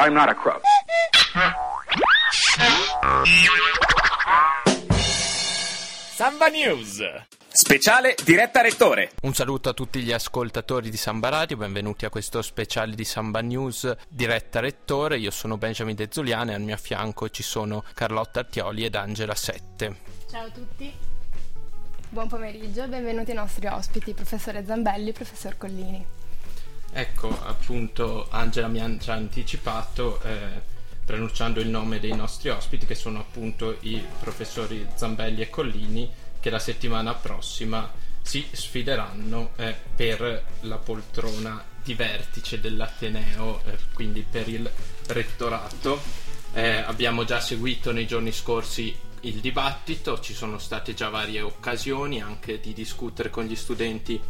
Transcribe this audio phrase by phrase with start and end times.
[0.00, 0.62] I'm not a crook.
[6.14, 7.02] Samba News.
[7.48, 9.10] Speciale diretta rettore.
[9.22, 13.40] Un saluto a tutti gli ascoltatori di Samba Radio, benvenuti a questo speciale di Samba
[13.40, 15.18] News diretta rettore.
[15.18, 19.34] Io sono Benjamin De Zuliane e al mio fianco ci sono Carlotta Artioli ed Angela
[19.34, 19.96] Sette.
[20.30, 20.94] Ciao a tutti.
[22.10, 26.17] Buon pomeriggio e benvenuti ai nostri ospiti, professore Zambelli e professor Collini.
[26.90, 32.94] Ecco, appunto, Angela mi ha già anticipato, eh, preannunciando il nome dei nostri ospiti, che
[32.94, 37.90] sono appunto i professori Zambelli e Collini, che la settimana prossima
[38.22, 44.70] si sfideranno eh, per la poltrona di vertice dell'Ateneo, eh, quindi per il
[45.06, 46.00] rettorato.
[46.52, 52.20] Eh, abbiamo già seguito nei giorni scorsi il dibattito, ci sono state già varie occasioni
[52.20, 54.20] anche di discutere con gli studenti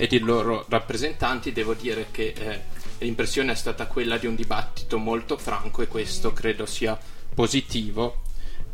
[0.00, 1.52] ed i loro rappresentanti.
[1.52, 2.60] Devo dire che eh,
[2.98, 6.96] l'impressione è stata quella di un dibattito molto franco e questo credo sia
[7.34, 8.22] positivo,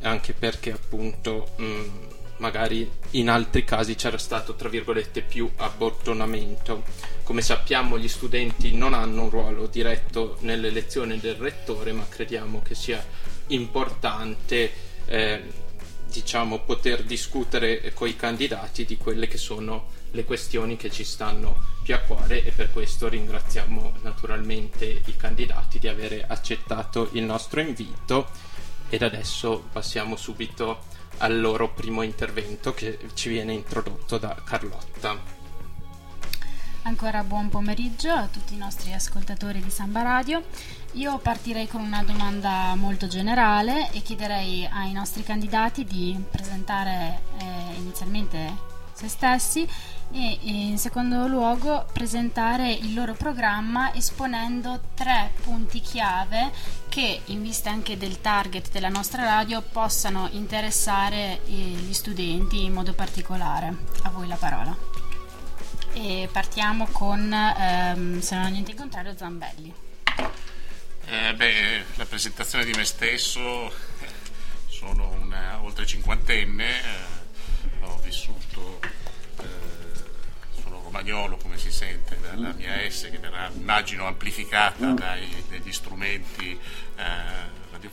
[0.02, 1.64] anche perché appunto mh,
[2.36, 6.84] magari in altri casi c'era stato tra virgolette più abbottonamento.
[7.22, 12.74] Come sappiamo gli studenti non hanno un ruolo diretto nell'elezione del rettore, ma crediamo che
[12.74, 13.02] sia
[13.46, 14.72] importante
[15.06, 15.42] eh,
[16.06, 21.72] diciamo, poter discutere con i candidati di quelle che sono le questioni che ci stanno
[21.82, 27.60] più a cuore e per questo ringraziamo naturalmente i candidati di aver accettato il nostro
[27.60, 28.28] invito
[28.88, 30.84] ed adesso passiamo subito
[31.18, 35.42] al loro primo intervento che ci viene introdotto da Carlotta.
[36.82, 40.44] Ancora buon pomeriggio a tutti i nostri ascoltatori di Samba Radio.
[40.92, 47.74] Io partirei con una domanda molto generale e chiederei ai nostri candidati di presentare eh,
[47.78, 49.68] inizialmente se stessi
[50.12, 56.52] e in secondo luogo presentare il loro programma esponendo tre punti chiave
[56.88, 62.72] che in vista anche del target della nostra radio possano interessare eh, gli studenti in
[62.72, 63.74] modo particolare.
[64.02, 64.76] A voi la parola.
[65.92, 69.74] E partiamo con, ehm, se non ho niente in contrario, Zambelli.
[71.06, 73.72] Eh, beh, la presentazione di me stesso,
[74.66, 77.13] sono un oltre cinquantenne, eh,
[78.14, 78.78] vissuto,
[79.40, 85.72] eh, sono romagnolo come si sente dalla mia S che verrà immagino amplificata dai, dagli
[85.72, 87.02] strumenti eh,
[87.72, 87.90] radio,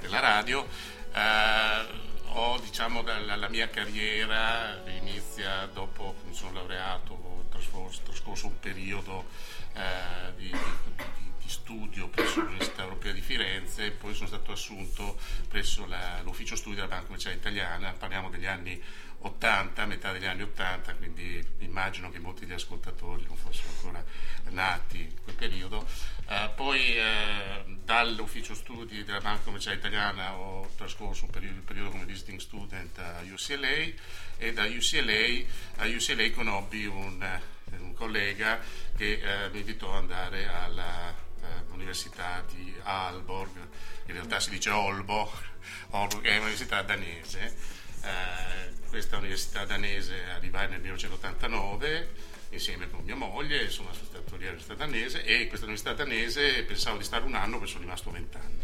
[0.00, 0.68] della radio.
[1.12, 8.02] Eh, ho diciamo la, la, mia carriera inizia dopo che mi sono laureato, ho trascorso,
[8.04, 9.26] trascorso un periodo
[9.72, 11.04] eh, di, di,
[11.42, 16.54] di, studio presso l'Università Europea di Firenze e poi sono stato assunto presso la, l'ufficio
[16.54, 18.80] studi della Banca Commerciale Italiana, parliamo degli anni
[19.20, 24.04] 80, metà degli anni 80, quindi immagino che molti degli ascoltatori non fossero ancora
[24.50, 25.86] nati in quel periodo.
[26.26, 31.90] Uh, poi uh, dall'ufficio studi della Banca Commerciale Italiana ho trascorso un periodo, un periodo,
[31.90, 33.92] come visiting student a UCLA
[34.36, 35.44] e da UCLA
[35.76, 37.40] a UCLA conobbi un,
[37.78, 38.60] un collega
[38.96, 43.56] che uh, mi invitò ad andare all'Università di Aalborg,
[44.06, 45.32] in realtà si dice Olbo,
[45.90, 47.77] Olbo che è un'università danese.
[48.88, 55.24] Questa università danese arrivai nel 1989 insieme con mia moglie, sono stato lì all'università danese
[55.24, 58.58] e questa università danese pensavo di stare un anno, ma sono rimasto vent'anni.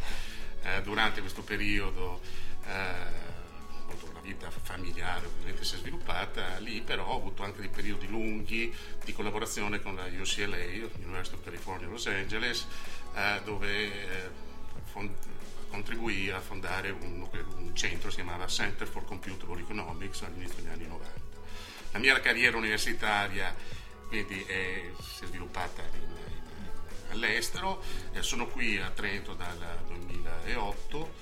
[0.63, 2.21] Eh, durante questo periodo
[2.67, 3.33] eh,
[4.15, 8.75] la vita familiare ovviamente si è sviluppata lì, però ho avuto anche dei periodi lunghi
[9.05, 12.67] di collaborazione con la UCLA, University of California Los Angeles,
[13.15, 14.31] eh, dove eh,
[14.85, 15.15] fond-
[15.75, 20.87] contribuì a fondare un, un centro, si chiamava Center for Computable Economics all'inizio degli anni
[20.87, 21.21] 90.
[21.91, 23.53] La mia carriera universitaria
[24.07, 26.71] quindi è, si è sviluppata in, in,
[27.11, 29.59] all'estero, eh, sono qui a Trento dal
[29.89, 31.15] 2008,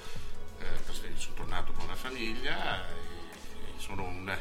[0.58, 4.38] eh, sono tornato con la famiglia e, e sono un,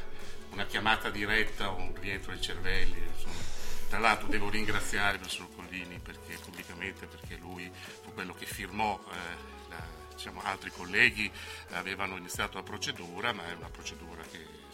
[0.51, 3.01] una chiamata diretta un rientro ai cervelli.
[3.13, 3.59] Insomma.
[3.87, 7.71] Tra l'altro devo ringraziare il professor Collini perché, pubblicamente perché lui
[8.03, 11.31] fu quello che firmò eh, la, diciamo, altri colleghi
[11.71, 14.69] avevano iniziato la procedura, ma è una procedura che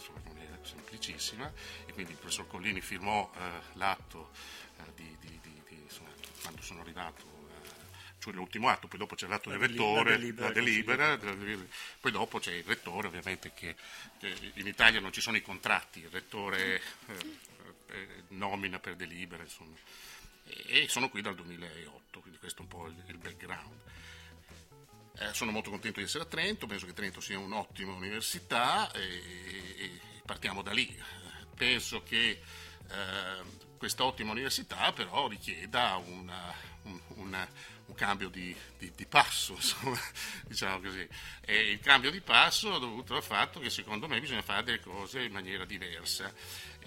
[0.68, 1.50] semplicissima
[1.86, 3.38] e quindi il professor Collini firmò eh,
[3.74, 4.30] l'atto
[4.76, 6.10] eh, di, di, di, di insomma,
[6.42, 7.68] quando sono arrivato eh,
[8.18, 11.68] cioè l'ultimo atto, poi dopo c'è l'atto del rettore, la delibera, la delibera,
[12.00, 13.74] poi dopo c'è il rettore ovviamente che
[14.54, 17.38] in Italia non ci sono i contratti, il rettore eh,
[17.86, 19.76] eh, nomina per delibera, insomma.
[20.44, 23.80] E sono qui dal 2008, quindi questo è un po' il, il background.
[25.20, 29.00] Eh, sono molto contento di essere a Trento, penso che Trento sia un'ottima università e,
[29.76, 30.96] e, partiamo da lì.
[31.56, 32.40] Penso che
[32.88, 33.42] eh,
[33.76, 37.48] questa ottima università però richieda una, un, una,
[37.86, 39.98] un cambio di, di, di passo, insomma,
[40.46, 41.08] diciamo così.
[41.40, 44.80] E il cambio di passo è dovuto al fatto che secondo me bisogna fare delle
[44.80, 46.32] cose in maniera diversa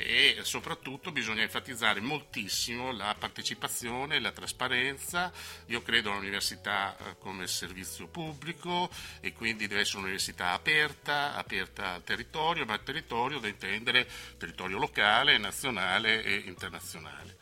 [0.03, 5.31] e soprattutto bisogna enfatizzare moltissimo la partecipazione, la trasparenza.
[5.68, 8.89] Io credo all'università eh, come servizio pubblico
[9.19, 14.07] e quindi deve essere un'università aperta, aperta al territorio, ma il territorio da intendere
[14.38, 17.38] territorio locale, nazionale e internazionale.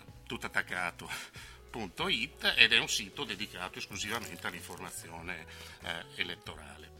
[2.57, 5.47] ed è un sito dedicato esclusivamente all'informazione
[5.83, 6.92] eh, elettorale.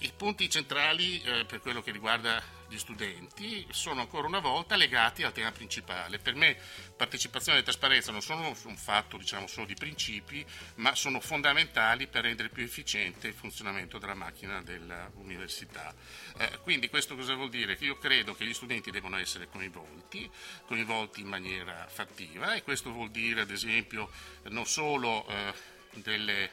[0.00, 5.22] I punti centrali eh, per quello che riguarda gli studenti sono ancora una volta legati
[5.22, 6.18] al tema principale.
[6.18, 6.56] Per me
[6.96, 10.44] partecipazione e trasparenza non sono un fatto diciamo, solo di principi,
[10.76, 15.94] ma sono fondamentali per rendere più efficiente il funzionamento della macchina dell'università.
[16.38, 17.76] Eh, quindi questo cosa vuol dire?
[17.76, 20.28] Che io credo che gli studenti devono essere coinvolti,
[20.66, 24.10] coinvolti in maniera fattiva e questo vuol dire ad esempio
[24.44, 25.54] non solo eh,
[25.94, 26.50] delle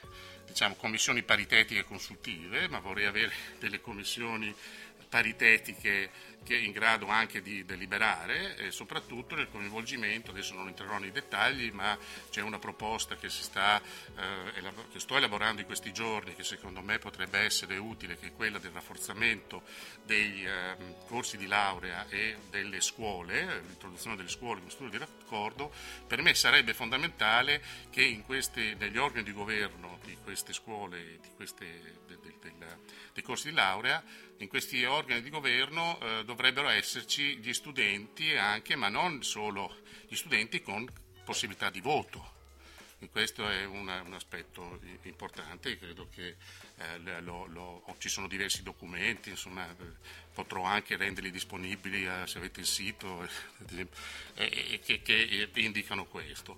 [0.52, 4.54] diciamo, commissioni paritetiche consultive, ma vorrei avere delle commissioni
[5.10, 6.10] paritetiche
[6.44, 11.12] che è in grado anche di deliberare e soprattutto nel coinvolgimento, adesso non entrerò nei
[11.12, 11.98] dettagli, ma
[12.30, 16.98] c'è una proposta che, sta, eh, che sto elaborando in questi giorni che secondo me
[16.98, 19.64] potrebbe essere utile, che è quella del rafforzamento
[20.04, 20.76] dei eh,
[21.06, 25.72] corsi di laurea e delle scuole, l'introduzione delle scuole come studio di raccordo,
[26.08, 27.62] per me sarebbe fondamentale
[27.92, 31.66] che questi, negli organi di governo di queste scuole, di queste,
[32.08, 32.52] de, de, de,
[33.14, 34.04] dei corsi di laurea,
[34.42, 39.78] in questi organi di governo eh, dovrebbero esserci gli studenti anche, ma non solo
[40.08, 40.88] gli studenti con
[41.24, 42.40] possibilità di voto.
[43.00, 46.36] E questo è una, un aspetto importante, credo che
[46.78, 49.76] eh, lo, lo, ci sono diversi documenti, insomma,
[50.34, 53.28] potrò anche renderli disponibili eh, se avete il sito,
[54.36, 56.58] eh, che, che indicano questo.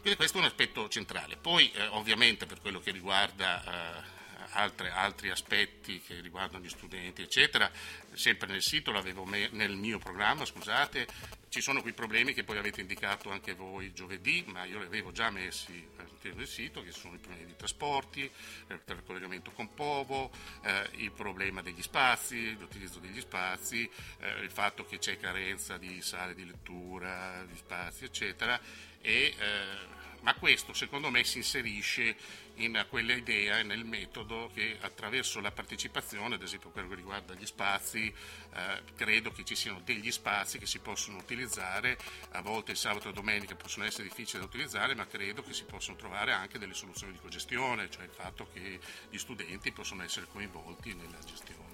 [0.00, 1.36] Quindi questo è un aspetto centrale.
[1.36, 4.15] Poi eh, ovviamente per quello che riguarda eh,
[4.50, 7.70] altre, altri aspetti che riguardano gli studenti, eccetera,
[8.12, 8.92] sempre nel sito,
[9.24, 11.06] me- nel mio programma, scusate,
[11.48, 15.12] ci sono quei problemi che poi avete indicato anche voi giovedì, ma io li avevo
[15.12, 18.30] già messi all'interno del sito, che sono i problemi di trasporti,
[18.66, 20.30] eh, il collegamento con Povo,
[20.62, 23.88] eh, il problema degli spazi, l'utilizzo degli spazi,
[24.18, 28.60] eh, il fatto che c'è carenza di sale di lettura, di spazi, eccetera,
[29.00, 32.16] e, eh, ma questo secondo me si inserisce
[32.56, 37.34] in quella idea e nel metodo che attraverso la partecipazione, ad esempio quello che riguarda
[37.34, 38.12] gli spazi,
[38.54, 41.98] eh, credo che ci siano degli spazi che si possono utilizzare,
[42.30, 45.64] a volte il sabato e domenica possono essere difficili da utilizzare, ma credo che si
[45.64, 48.80] possono trovare anche delle soluzioni di cogestione, cioè il fatto che
[49.10, 51.65] gli studenti possono essere coinvolti nella gestione.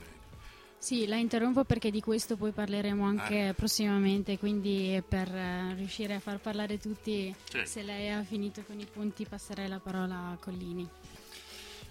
[0.83, 3.55] Sì, la interrompo perché di questo poi parleremo anche ah.
[3.55, 7.61] prossimamente, quindi per uh, riuscire a far parlare tutti, sì.
[7.65, 10.89] se lei ha finito con i punti passerei la parola a Collini.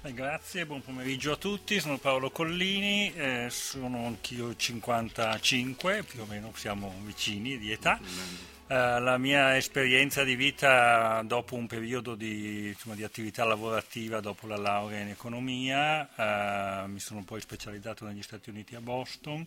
[0.04, 6.26] Eh, grazie, buon pomeriggio a tutti, sono Paolo Collini, eh, sono anch'io 55, più o
[6.26, 8.00] meno siamo vicini di età.
[8.66, 14.48] Eh, la mia esperienza di vita dopo un periodo di, insomma, di attività lavorativa, dopo
[14.48, 19.46] la laurea in economia, uh, mi sono poi specializzato negli Stati Uniti a Boston.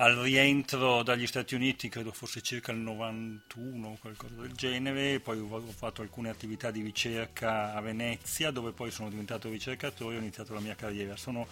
[0.00, 5.38] Al rientro dagli Stati Uniti, credo fosse circa il 91 o qualcosa del genere, poi
[5.38, 10.20] ho fatto alcune attività di ricerca a Venezia, dove poi sono diventato ricercatore e ho
[10.22, 11.18] iniziato la mia carriera.
[11.18, 11.46] Sono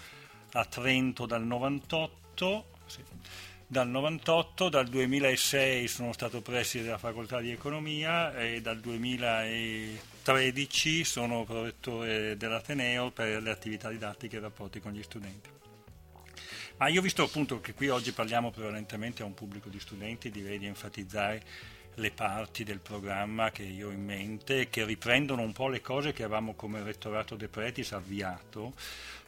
[0.52, 2.64] a Trento dal 98.
[2.86, 3.02] Sì
[3.70, 11.44] dal 98, dal 2006 sono stato preside della facoltà di economia e dal 2013 sono
[11.44, 15.57] prorettore dell'Ateneo per le attività didattiche e rapporti con gli studenti.
[16.78, 20.30] Ma io ho visto appunto che qui oggi parliamo prevalentemente a un pubblico di studenti,
[20.30, 21.42] direi di enfatizzare
[21.98, 26.12] le parti del programma che io ho in mente, che riprendono un po' le cose
[26.12, 28.74] che avevamo come rettorato De Pretis avviato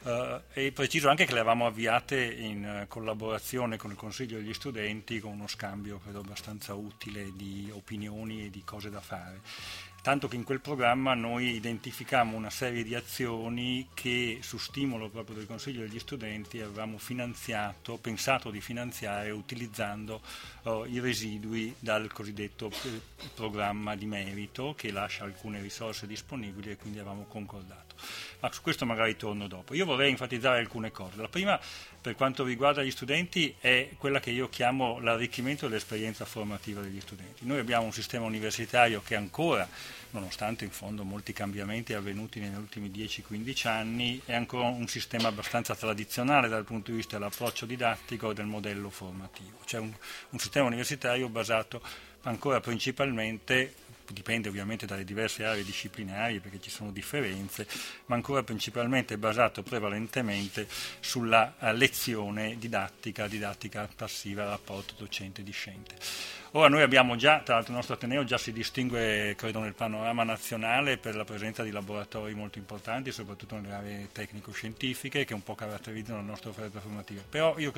[0.03, 4.53] eh, e preciso anche che le avevamo avviate in eh, collaborazione con il Consiglio degli
[4.53, 9.41] Studenti con uno scambio credo abbastanza utile di opinioni e di cose da fare
[10.01, 15.35] tanto che in quel programma noi identificammo una serie di azioni che su stimolo proprio
[15.35, 20.21] del Consiglio degli Studenti avevamo finanziato, pensato di finanziare utilizzando
[20.63, 23.01] uh, i residui dal cosiddetto eh,
[23.35, 27.95] programma di merito che lascia alcune risorse disponibili e quindi avevamo concordato.
[28.41, 29.73] Ma su questo magari torno dopo.
[29.73, 31.17] Io vorrei enfatizzare alcune cose.
[31.17, 31.59] La prima
[32.01, 37.45] per quanto riguarda gli studenti è quella che io chiamo l'arricchimento dell'esperienza formativa degli studenti.
[37.45, 39.67] Noi abbiamo un sistema universitario che ancora
[40.11, 45.75] nonostante in fondo molti cambiamenti avvenuti negli ultimi 10-15 anni, è ancora un sistema abbastanza
[45.75, 49.93] tradizionale dal punto di vista dell'approccio didattico e del modello formativo, cioè un,
[50.29, 51.81] un sistema universitario basato
[52.23, 53.73] ancora principalmente
[54.07, 57.67] dipende ovviamente dalle diverse aree disciplinari perché ci sono differenze,
[58.07, 60.67] ma ancora principalmente basato prevalentemente
[60.99, 65.95] sulla uh, lezione didattica, didattica passiva, rapporto docente-discente.
[66.53, 70.23] Ora noi abbiamo già, tra l'altro il nostro Ateneo già si distingue, credo, nel panorama
[70.23, 75.55] nazionale per la presenza di laboratori molto importanti, soprattutto nelle aree tecnico-scientifiche, che un po'
[75.55, 77.21] caratterizzano la nostra offerta formativa.
[77.29, 77.71] Però io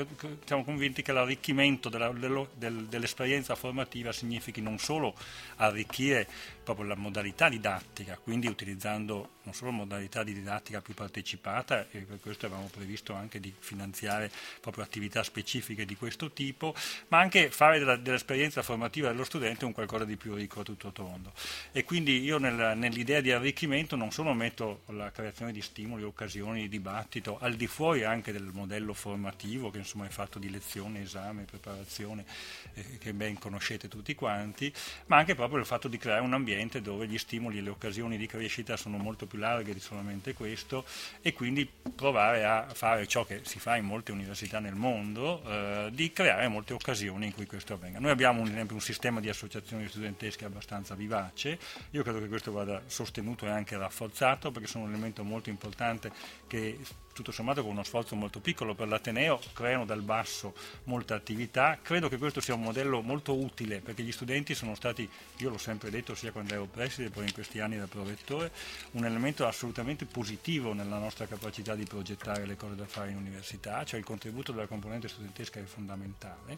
[0.43, 2.11] siamo convinti che l'arricchimento della,
[2.55, 5.13] dell'esperienza formativa significhi non solo
[5.57, 6.22] arricchire
[6.63, 12.19] proprio la modalità didattica, quindi utilizzando non solo modalità di didattica più partecipata, e per
[12.21, 16.73] questo avevamo previsto anche di finanziare proprio attività specifiche di questo tipo,
[17.09, 20.91] ma anche fare della, dell'esperienza formativa dello studente un qualcosa di più ricco a tutto
[20.91, 21.33] tondo.
[21.71, 26.61] E quindi io nel, nell'idea di arricchimento non solo metto la creazione di stimoli, occasioni
[26.61, 31.01] di dibattito, al di fuori anche del modello formativo che insomma è fatto di lezione,
[31.01, 32.25] esame, preparazione,
[32.73, 34.71] eh, che ben conoscete tutti quanti,
[35.07, 38.17] ma anche proprio il fatto di creare un ambiente dove gli stimoli e le occasioni
[38.17, 40.83] di crescita sono molto più larghe di solamente questo
[41.21, 45.89] e quindi provare a fare ciò che si fa in molte università nel mondo, eh,
[45.93, 47.99] di creare molte occasioni in cui questo avvenga.
[47.99, 51.57] Noi abbiamo un, esempio, un sistema di associazioni studentesche abbastanza vivace,
[51.91, 56.11] io credo che questo vada sostenuto e anche rafforzato perché sono un elemento molto importante
[56.47, 56.79] che
[57.13, 60.53] tutto sommato con uno sforzo molto piccolo per l'Ateneo, creano dal basso
[60.85, 61.79] molta attività.
[61.81, 65.57] Credo che questo sia un modello molto utile perché gli studenti sono stati, io l'ho
[65.57, 68.51] sempre detto sia quando ero preside, poi in questi anni da prorettore,
[68.91, 73.83] un elemento assolutamente positivo nella nostra capacità di progettare le cose da fare in università,
[73.85, 76.57] cioè il contributo della componente studentesca è fondamentale.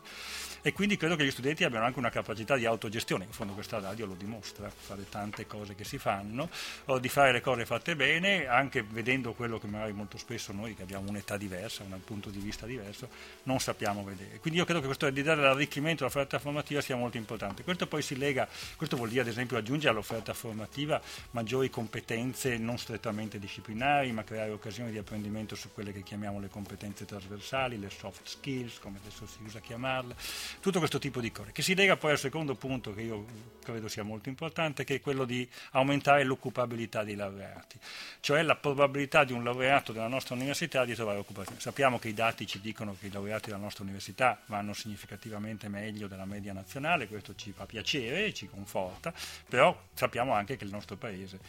[0.61, 3.79] E quindi credo che gli studenti abbiano anche una capacità di autogestione, in fondo questa
[3.79, 6.49] radio lo dimostra, fare tante cose che si fanno,
[6.85, 10.53] o di fare le cose fatte bene, anche vedendo quello che magari molto spesso spesso
[10.53, 13.09] noi che abbiamo un'età diversa, un punto di vista diverso,
[13.43, 14.39] non sappiamo vedere.
[14.39, 17.63] Quindi io credo che questo di dare l'arricchimento all'offerta formativa sia molto importante.
[17.63, 22.77] Questo poi si lega, questo vuol dire ad esempio aggiungere all'offerta formativa maggiori competenze non
[22.77, 27.89] strettamente disciplinari, ma creare occasioni di apprendimento su quelle che chiamiamo le competenze trasversali, le
[27.89, 30.15] soft skills, come adesso si usa chiamarle,
[30.59, 33.25] tutto questo tipo di cose, che si lega poi al secondo punto che io
[33.63, 37.79] credo sia molto importante, che è quello di aumentare l'occupabilità dei laureati,
[38.19, 41.59] cioè la probabilità di un laureato della nostra università di trovare occupazione.
[41.59, 46.07] Sappiamo che i dati ci dicono che i laureati della nostra università vanno significativamente meglio
[46.07, 49.13] della media nazionale, questo ci fa piacere e ci conforta,
[49.49, 51.39] però sappiamo anche che il nostro Paese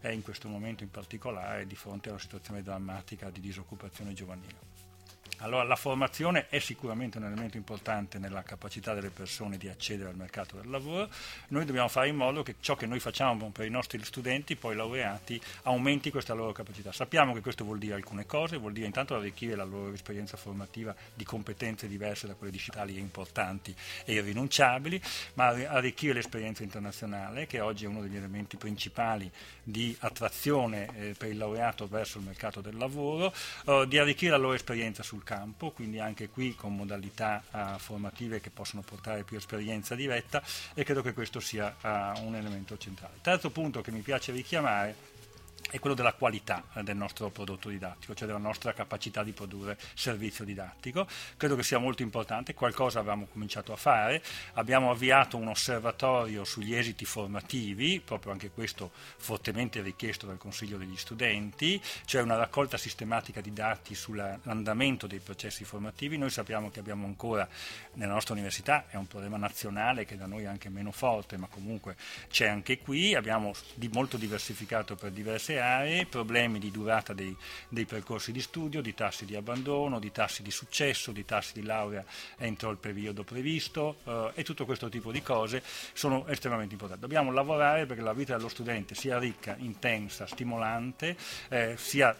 [0.00, 4.85] è in questo momento in particolare di fronte a una situazione drammatica di disoccupazione giovanile.
[5.38, 10.16] Allora la formazione è sicuramente un elemento importante nella capacità delle persone di accedere al
[10.16, 11.08] mercato del lavoro,
[11.48, 14.74] noi dobbiamo fare in modo che ciò che noi facciamo per i nostri studenti, poi
[14.74, 16.90] laureati, aumenti questa loro capacità.
[16.90, 20.94] Sappiamo che questo vuol dire alcune cose, vuol dire intanto arricchire la loro esperienza formativa
[21.12, 25.00] di competenze diverse da quelle digitali e importanti e irrinunciabili,
[25.34, 29.30] ma arricchire l'esperienza internazionale che oggi è uno degli elementi principali
[29.62, 33.32] di attrazione eh, per il laureato verso il mercato del lavoro,
[33.66, 38.40] eh, di arricchire la loro esperienza sul campo, quindi anche qui con modalità uh, formative
[38.40, 40.42] che possono portare più esperienza diretta
[40.74, 43.14] e credo che questo sia uh, un elemento centrale.
[43.22, 45.14] Terzo punto che mi piace richiamare
[45.70, 49.78] è quello della qualità eh, del nostro prodotto didattico, cioè della nostra capacità di produrre
[49.94, 51.06] servizio didattico.
[51.36, 54.22] Credo che sia molto importante, qualcosa abbiamo cominciato a fare,
[54.54, 60.96] abbiamo avviato un osservatorio sugli esiti formativi, proprio anche questo fortemente richiesto dal Consiglio degli
[60.96, 66.16] studenti, cioè una raccolta sistematica di dati sull'andamento dei processi formativi.
[66.16, 67.48] Noi sappiamo che abbiamo ancora
[67.94, 71.48] nella nostra università, è un problema nazionale che da noi è anche meno forte, ma
[71.48, 71.96] comunque
[72.28, 73.52] c'è anche qui, abbiamo
[73.92, 77.34] molto diversificato per diverse aree, problemi di durata dei,
[77.68, 81.62] dei, percorsi di studio, di tassi di abbandono, di tassi di successo, di tassi di
[81.62, 82.04] laurea
[82.38, 87.02] entro il periodo previsto eh, e tutto questo tipo di cose sono estremamente importanti.
[87.02, 91.16] Dobbiamo lavorare perché la vita dello studente sia ricca, intensa, stimolante,
[91.48, 92.16] eh, sia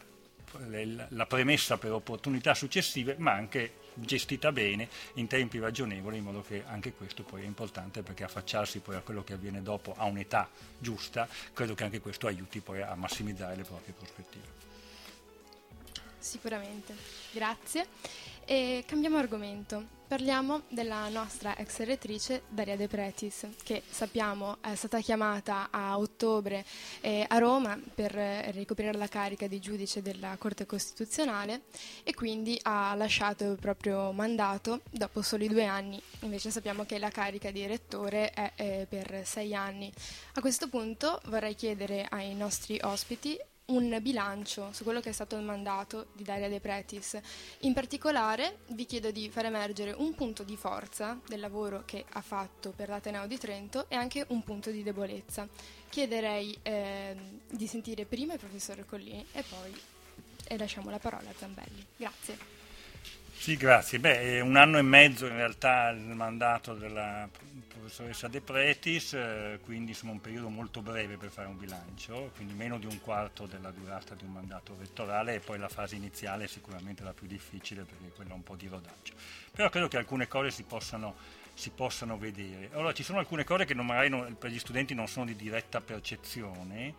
[1.08, 6.62] la premessa per opportunità successive, ma anche gestita bene in tempi ragionevoli, in modo che
[6.66, 10.48] anche questo poi è importante perché affacciarsi poi a quello che avviene dopo a un'età
[10.78, 14.44] giusta, credo che anche questo aiuti poi a massimizzare le proprie prospettive.
[16.18, 16.94] Sicuramente,
[17.32, 17.86] grazie.
[18.44, 19.95] E cambiamo argomento.
[20.08, 26.64] Parliamo della nostra ex elettrice Daria De Pretis, che sappiamo è stata chiamata a ottobre
[27.00, 31.62] eh, a Roma per eh, ricoprire la carica di giudice della Corte Costituzionale
[32.04, 36.00] e quindi ha lasciato il proprio mandato dopo soli due anni.
[36.20, 39.92] Invece sappiamo che la carica di rettore è eh, per sei anni.
[40.34, 43.36] A questo punto vorrei chiedere ai nostri ospiti
[43.66, 47.18] un bilancio su quello che è stato il mandato di Daria De Pretis.
[47.60, 52.20] In particolare vi chiedo di far emergere un punto di forza del lavoro che ha
[52.20, 55.48] fatto per l'Ateneo di Trento e anche un punto di debolezza.
[55.88, 57.16] Chiederei eh,
[57.50, 59.80] di sentire prima il professor Collini e poi
[60.48, 61.84] e lasciamo la parola a Zambelli.
[61.96, 62.55] Grazie.
[63.38, 64.00] Sì, grazie.
[64.00, 67.28] Beh, è un anno e mezzo in realtà il mandato della
[67.68, 72.54] professoressa De Pretis, eh, quindi insomma un periodo molto breve per fare un bilancio, quindi
[72.54, 76.44] meno di un quarto della durata di un mandato elettorale e poi la fase iniziale
[76.44, 79.14] è sicuramente la più difficile perché quella ha un po' di rodaggio.
[79.52, 81.14] Però credo che alcune cose si possano,
[81.54, 82.70] si possano vedere.
[82.72, 85.36] Allora, ci sono alcune cose che non, magari non, per gli studenti non sono di
[85.36, 86.94] diretta percezione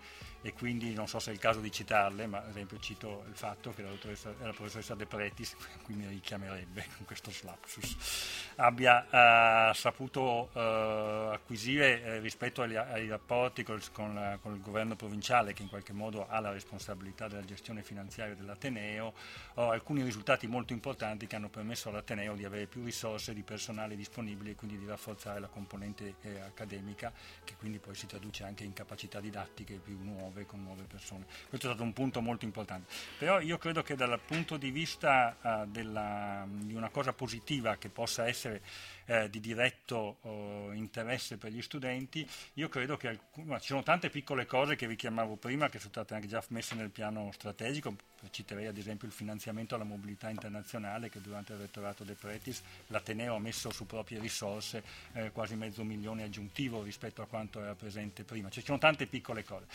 [0.48, 3.36] e quindi non so se è il caso di citarle, ma ad esempio cito il
[3.36, 9.74] fatto che la, la professoressa De Pretis, qui mi richiamerebbe con questo slapsus, abbia uh,
[9.74, 15.64] saputo uh, acquisire eh, rispetto agli, ai rapporti col, con, con, il governo provinciale che
[15.64, 19.14] in qualche modo ha la responsabilità della gestione finanziaria dell'Ateneo,
[19.56, 24.52] alcuni risultati molto importanti che hanno permesso all'Ateneo di avere più risorse di personale disponibile
[24.52, 27.12] e quindi di rafforzare la componente eh, accademica
[27.44, 31.26] che quindi poi si traduce anche in capacità didattiche più nuove nuove, con nuove persone.
[31.50, 32.94] Questo è stato un punto molto importante.
[33.18, 37.90] Però io credo che dal punto di vista uh, della, di una cosa positiva che
[37.90, 38.62] possa essere
[39.08, 44.10] eh, di diretto oh, interesse per gli studenti, io credo che alcun, ci sono tante
[44.10, 47.96] piccole cose che richiamavo prima che sono state anche già messe nel piano strategico,
[48.32, 53.36] citerei ad esempio il finanziamento alla mobilità internazionale che durante il rettorato De Pretis l'Ateneo
[53.36, 54.84] ha messo su proprie risorse
[55.14, 59.08] eh, quasi mezzo milione aggiuntivo rispetto a quanto era presente prima, cioè, ci sono tante
[59.08, 59.66] piccole cose,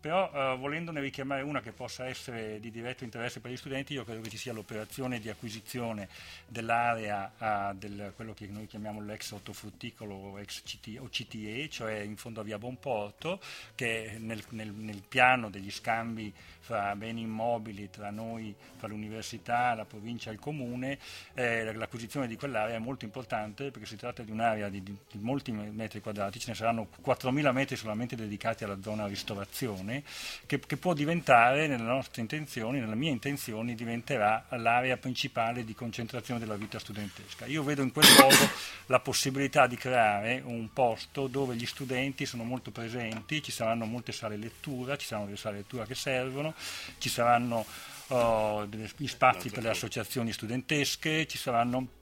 [0.00, 4.04] però eh, volendone richiamare una che possa essere di diretto interesse per gli studenti, io
[4.04, 6.08] credo che ci sia l'operazione di acquisizione
[6.46, 11.68] dell'area eh, del quello che noi chiamiamo chiamiamo l'ex ortofrutticolo o ex CT, o CTE,
[11.68, 13.40] cioè in fondo a Via Bonporto,
[13.76, 19.84] che nel, nel, nel piano degli scambi fra beni immobili tra noi, fra l'università, la
[19.84, 20.98] provincia e il comune,
[21.34, 25.18] eh, l'acquisizione di quell'area è molto importante perché si tratta di un'area di, di, di
[25.18, 30.02] molti metri quadrati, ce ne saranno 4.000 metri solamente dedicati alla zona ristorazione,
[30.46, 36.40] che, che può diventare, nelle nostre intenzioni, nelle mie intenzioni, diventerà l'area principale di concentrazione
[36.40, 37.46] della vita studentesca.
[37.46, 38.50] Io vedo in quel modo
[38.86, 44.12] la possibilità di creare un posto dove gli studenti sono molto presenti, ci saranno molte
[44.12, 46.54] sale lettura, ci saranno delle sale lettura che servono,
[46.98, 47.64] ci saranno
[48.08, 52.00] oh, gli spazi per le associazioni studentesche, ci saranno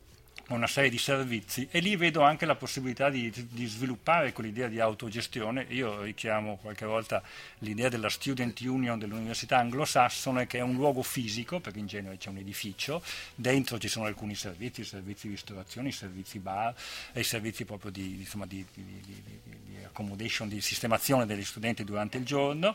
[0.55, 4.81] una serie di servizi e lì vedo anche la possibilità di, di, sviluppare quell'idea di
[4.81, 5.67] autogestione.
[5.69, 7.23] Io richiamo qualche volta
[7.59, 12.31] l'idea della Student Union dell'Università anglosassone che è un luogo fisico, perché in genere c'è
[12.31, 13.03] un edificio,
[13.35, 16.75] dentro ci sono alcuni servizi, servizi di ristorazione, servizi bar
[17.13, 22.25] e i servizi proprio di, insomma, di, di accommodation, di sistemazione degli studenti durante il
[22.25, 22.75] giorno,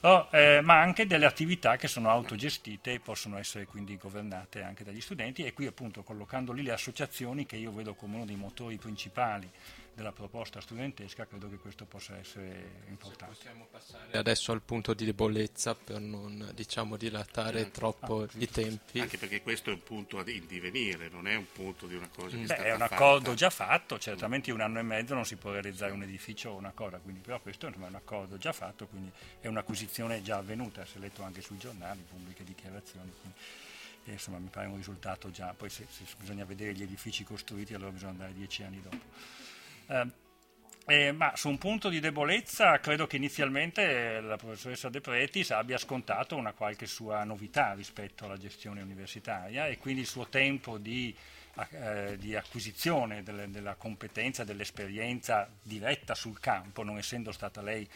[0.00, 4.84] oh, eh, ma anche delle attività che sono autogestite e possono essere quindi governate anche
[4.84, 5.44] dagli studenti.
[5.44, 9.50] E qui appunto collocando lì le associazioni che io vedo come uno dei motori principali
[9.96, 13.34] della proposta studentesca, credo che questo possa essere importante.
[13.34, 18.28] Se possiamo passare adesso al punto di debolezza per non diciamo, dilatare eh, troppo ah,
[18.36, 19.00] i tempi.
[19.00, 22.36] Anche perché questo è un punto in divenire, non è un punto di una cosa
[22.36, 25.36] che Beh, è un accordo già fatto, certamente in un anno e mezzo non si
[25.36, 28.86] può realizzare un edificio o una cosa, quindi, però questo è un accordo già fatto,
[28.88, 33.10] quindi è un'acquisizione già avvenuta, si è letto anche sui giornali, pubbliche dichiarazioni.
[33.18, 33.38] Quindi,
[34.04, 37.72] e, insomma mi pare un risultato già, poi se, se bisogna vedere gli edifici costruiti
[37.72, 39.45] allora bisogna andare dieci anni dopo.
[39.86, 40.24] Eh,
[40.88, 45.78] eh, ma su un punto di debolezza credo che inizialmente la professoressa De Pretis abbia
[45.78, 51.12] scontato una qualche sua novità rispetto alla gestione universitaria e quindi il suo tempo di,
[51.70, 57.88] eh, di acquisizione delle, della competenza, dell'esperienza diretta sul campo, non essendo stata lei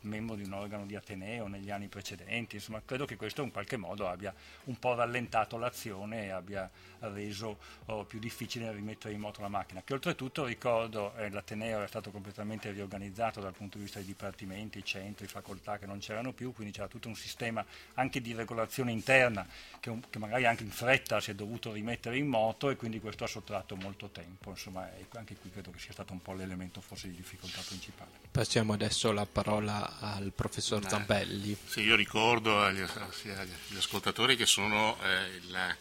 [0.00, 3.76] membro di un organo di Ateneo negli anni precedenti, insomma credo che questo in qualche
[3.76, 4.34] modo abbia
[4.64, 9.82] un po' rallentato l'azione e abbia reso oh, più difficile rimettere in moto la macchina,
[9.82, 14.84] che oltretutto ricordo eh, l'Ateneo era stato completamente riorganizzato dal punto di vista dei dipartimenti,
[14.84, 19.46] centri, facoltà che non c'erano più, quindi c'era tutto un sistema anche di regolazione interna
[19.80, 23.24] che, che magari anche in fretta si è dovuto rimettere in moto e quindi questo
[23.24, 27.08] ha sottratto molto tempo, insomma anche qui credo che sia stato un po' l'elemento forse
[27.08, 28.10] di difficoltà principale.
[28.30, 31.56] Passiamo adesso la parola parola al professor Zambelli.
[31.66, 35.76] Sì, io ricordo agli, agli ascoltatori che sono eh, il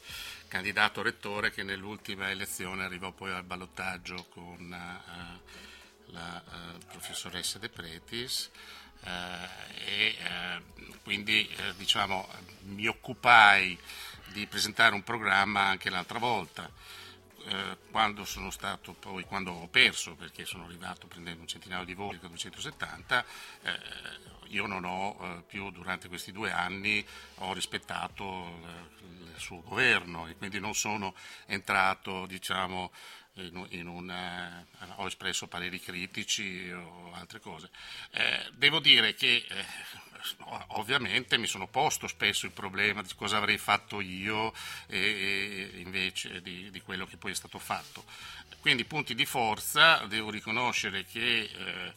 [0.48, 7.70] candidato rettore che nell'ultima elezione arrivò poi al ballottaggio con uh, la uh, professoressa De
[7.70, 8.50] Pretis
[9.02, 9.08] uh,
[9.86, 10.16] e
[11.02, 12.30] quindi diciamo,
[12.62, 13.78] mi occupai
[14.32, 16.70] di presentare un programma anche l'altra volta.
[17.92, 22.20] Quando sono stato poi, quando ho perso, perché sono arrivato prendendo un centinaio di voti
[22.20, 23.26] da 270,
[24.54, 30.28] io non ho eh, più durante questi due anni ho rispettato eh, il suo governo
[30.28, 31.16] e quindi non sono
[31.48, 32.92] entrato diciamo,
[33.34, 37.70] in, in un, eh, ho espresso pareri critici o altre cose.
[38.12, 39.66] Eh, devo dire che eh,
[40.68, 44.54] ovviamente mi sono posto spesso il problema di cosa avrei fatto io
[44.88, 48.04] e, e invece di, di, quello che poi è stato fatto.
[48.60, 51.94] Quindi punti di forza, devo riconoscere che eh,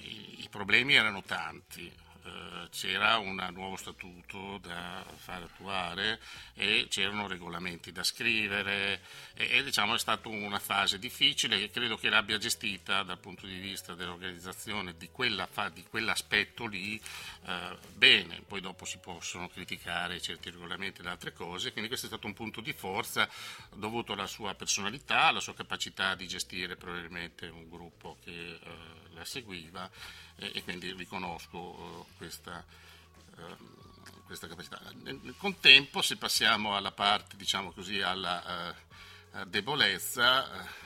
[0.00, 1.92] i, i problemi erano tanti,
[2.24, 6.20] eh, c'era un nuovo statuto da fare attuare
[6.54, 9.00] e c'erano regolamenti da scrivere
[9.34, 13.46] e, e diciamo, è stata una fase difficile che credo che l'abbia gestita dal punto
[13.46, 17.00] di vista dell'organizzazione di, quella, di quell'aspetto lì
[17.46, 22.10] eh, bene, poi dopo si possono criticare certi regolamenti ed altre cose, quindi questo è
[22.10, 23.28] stato un punto di forza
[23.74, 28.58] dovuto alla sua personalità, alla sua capacità di gestire probabilmente un gruppo che eh,
[29.14, 29.90] la seguiva
[30.36, 32.64] e, e quindi riconosco eh, questa,
[33.36, 33.56] eh,
[34.26, 34.80] questa, capacità.
[35.02, 40.80] Nel contempo, se passiamo alla parte, diciamo così, alla eh, debolezza,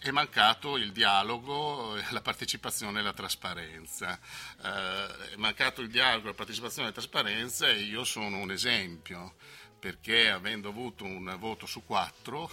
[0.00, 4.18] è mancato il dialogo, la partecipazione e la trasparenza.
[4.60, 9.34] è mancato il dialogo, la partecipazione e la trasparenza e io sono un esempio,
[9.78, 12.50] perché avendo avuto un voto su quattro,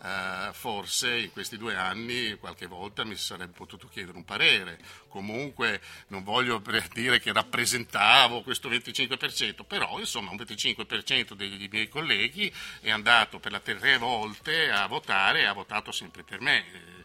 [0.00, 4.78] Uh, forse in questi due anni qualche volta mi sarebbe potuto chiedere un parere.
[5.08, 6.62] Comunque non voglio
[6.94, 13.50] dire che rappresentavo questo 25%, però insomma un 25% dei miei colleghi è andato per
[13.52, 16.96] la tre volte a votare e ha votato sempre per me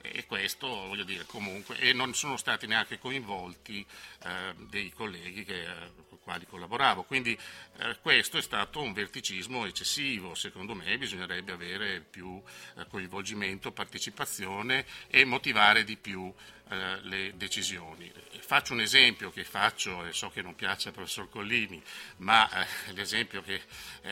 [0.00, 3.84] e questo voglio dire comunque e non sono stati neanche coinvolti
[4.24, 5.90] eh, dei colleghi che, eh,
[6.28, 7.04] quali collaboravo.
[7.04, 7.38] Quindi
[7.78, 10.34] eh, questo è stato un verticismo eccessivo.
[10.34, 12.42] Secondo me bisognerebbe avere più
[12.76, 16.30] eh, coinvolgimento partecipazione e motivare di più
[16.68, 18.12] eh, le decisioni.
[18.40, 21.82] Faccio un esempio che faccio e so che non piace al professor Collini
[22.18, 23.62] ma eh, l'esempio che,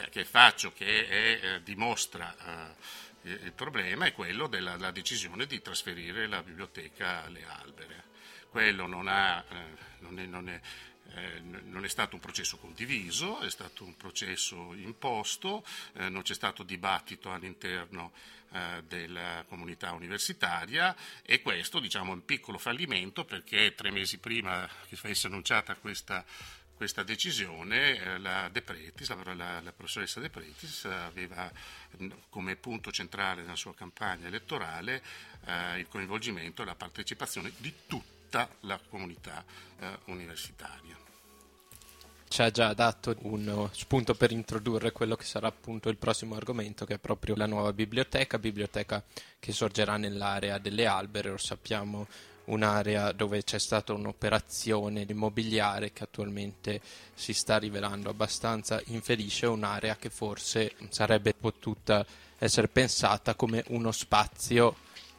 [0.09, 2.75] che, faccio che è, dimostra
[3.25, 8.05] il problema è quello della, decisione di trasferire la biblioteca alle albere.
[8.49, 9.55] Quello non, ha, eh,
[9.99, 10.61] non, è, non, è,
[11.15, 15.65] eh, non, è, stato un processo condiviso, è stato un processo imposto,
[15.95, 18.13] eh, non c'è stato dibattito all'interno
[18.53, 24.69] eh, della comunità universitaria e questo diciamo, è un piccolo fallimento perché tre mesi prima
[24.89, 26.25] che fosse annunciata questa
[26.77, 31.51] questa decisione eh, la, De Pretis, la, la, la, professoressa De Pretis aveva
[32.29, 35.03] come punto centrale nella sua campagna elettorale
[35.47, 37.73] eh, il coinvolgimento e la partecipazione di
[38.37, 39.45] tutta la comunità
[39.81, 40.97] eh, universitaria.
[42.29, 46.85] Ci ha già dato uno spunto per introdurre quello che sarà appunto il prossimo argomento,
[46.85, 49.03] che è proprio la nuova biblioteca, biblioteca
[49.39, 52.07] che sorgerà nell'area delle albere, lo sappiamo
[52.47, 56.81] un'area dove c'è stata un'operazione immobiliare che attualmente
[57.15, 62.05] si sta rivelando abbastanza infelice, un'area che forse sarebbe potuta
[62.39, 64.77] essere pensata come uno spazio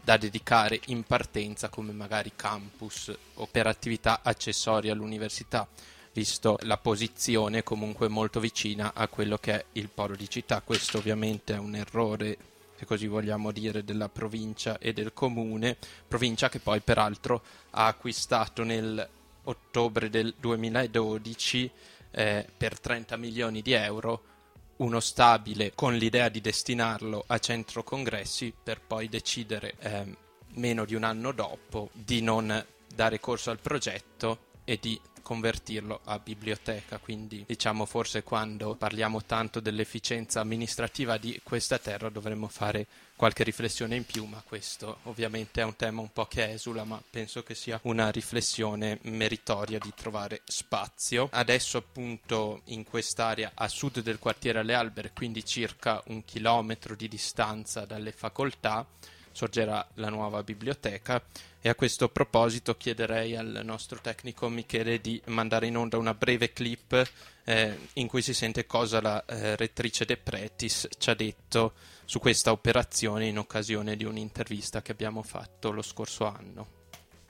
[0.07, 5.67] da dedicare in partenza come magari campus o per attività accessorie all'università
[6.13, 10.61] visto la posizione comunque molto vicina a quello che è il polo di città.
[10.61, 12.37] Questo ovviamente è un errore
[12.77, 15.75] se così vogliamo dire, della provincia e del comune,
[16.07, 19.05] provincia che poi peraltro ha acquistato nel
[19.43, 21.69] ottobre del 2012
[22.11, 24.35] eh, per 30 milioni di euro
[24.77, 30.05] uno stabile con l'idea di destinarlo a centro congressi per poi decidere eh,
[30.53, 36.19] meno di un anno dopo di non dare corso al progetto e di convertirlo a
[36.19, 42.87] biblioteca, quindi diciamo forse quando parliamo tanto dell'efficienza amministrativa di questa terra dovremmo fare
[43.17, 47.03] qualche riflessione in più, ma questo ovviamente è un tema un po' che esula, ma
[47.09, 51.27] penso che sia una riflessione meritoria di trovare spazio.
[51.29, 57.09] Adesso appunto in quest'area a sud del quartiere alle Albere, quindi circa un chilometro di
[57.09, 58.87] distanza dalle facoltà,
[59.33, 61.21] sorgerà la nuova biblioteca
[61.67, 66.53] e a questo proposito chiederei al nostro tecnico Michele di mandare in onda una breve
[66.53, 67.11] clip
[67.43, 71.73] eh, in cui si sente cosa la eh, rettrice De Pretis ci ha detto
[72.05, 76.67] su questa operazione in occasione di un'intervista che abbiamo fatto lo scorso anno.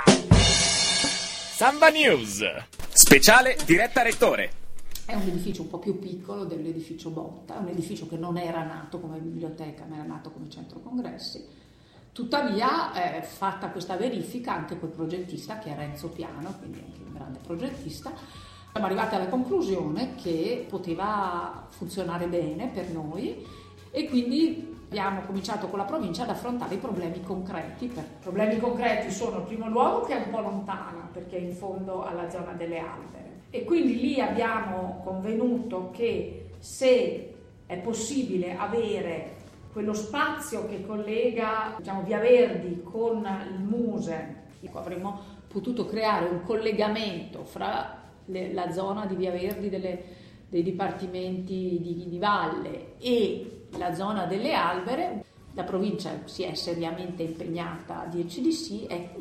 [0.06, 2.44] Samba News.
[2.90, 4.52] Speciale diretta rettore.
[5.04, 8.62] È un edificio un po' più piccolo dell'edificio Botta, è un edificio che non era
[8.64, 11.66] nato come biblioteca, ma era nato come centro congressi.
[12.18, 17.14] Tuttavia, eh, fatta questa verifica anche quel progettista, che è Renzo Piano, quindi anche un
[17.14, 18.12] grande progettista,
[18.72, 23.46] siamo arrivati alla conclusione che poteva funzionare bene per noi
[23.92, 27.86] e quindi abbiamo cominciato con la provincia ad affrontare i problemi concreti.
[27.86, 31.54] I problemi concreti sono, in primo luogo, che è un po' lontana, perché è in
[31.54, 33.42] fondo alla zona delle albere.
[33.52, 37.36] E quindi lì abbiamo convenuto che se
[37.68, 39.36] è possibile avere
[39.78, 43.18] quello spazio che collega diciamo, Via Verdi con
[43.54, 50.04] il Muse, avremmo potuto creare un collegamento fra le, la zona di Via Verdi delle,
[50.50, 57.22] dei dipartimenti di, di valle e la zona delle albere, la provincia si è seriamente
[57.22, 59.12] impegnata a dirci di sì e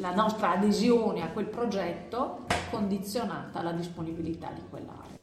[0.00, 5.17] la nostra adesione a quel progetto è condizionata alla disponibilità di quell'area.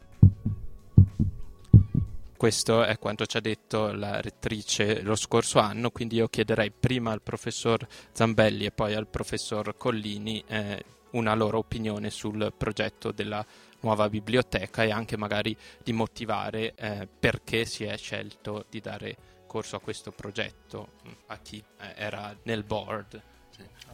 [2.46, 7.12] Questo è quanto ci ha detto la rettrice lo scorso anno, quindi io chiederei prima
[7.12, 13.44] al professor Zambelli e poi al professor Collini eh, una loro opinione sul progetto della
[13.80, 19.78] nuova biblioteca e anche magari di motivare eh, perché si è scelto di dare corso
[19.78, 23.24] a questo progetto mm, a chi eh, era nel board.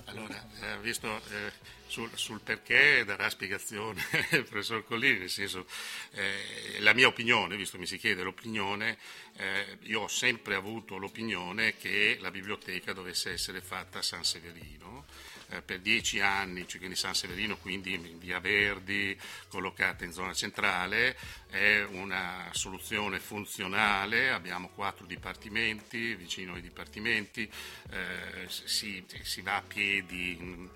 [0.05, 1.51] Allora, eh, visto eh,
[1.87, 5.65] sul, sul, perché darà spiegazione il professor Collini, nel senso,
[6.11, 8.97] eh, la mia opinione, visto che mi si chiede l'opinione,
[9.37, 15.05] eh, io ho sempre avuto l'opinione che la biblioteca dovesse essere fatta a San Severino
[15.51, 19.17] eh, per dieci anni, cioè quindi San Severino, quindi in via Verdi,
[19.49, 27.49] collocata in zona centrale, è una soluzione funzionale, abbiamo quattro dipartimenti, vicino ai dipartimenti,
[27.89, 30.37] eh, si, si, va a piedi.
[30.39, 30.69] In,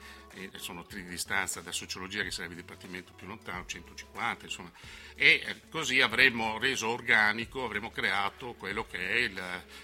[0.58, 4.70] sono tre di distanza da sociologia che sarebbe il dipartimento più lontano, 150 insomma,
[5.16, 9.42] e eh, così avremmo reso organico, avremmo creato quello che è il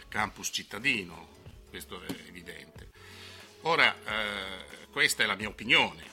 [0.09, 1.29] campus cittadino,
[1.69, 2.89] questo è evidente.
[3.61, 6.03] Ora, eh, questa è la mia opinione,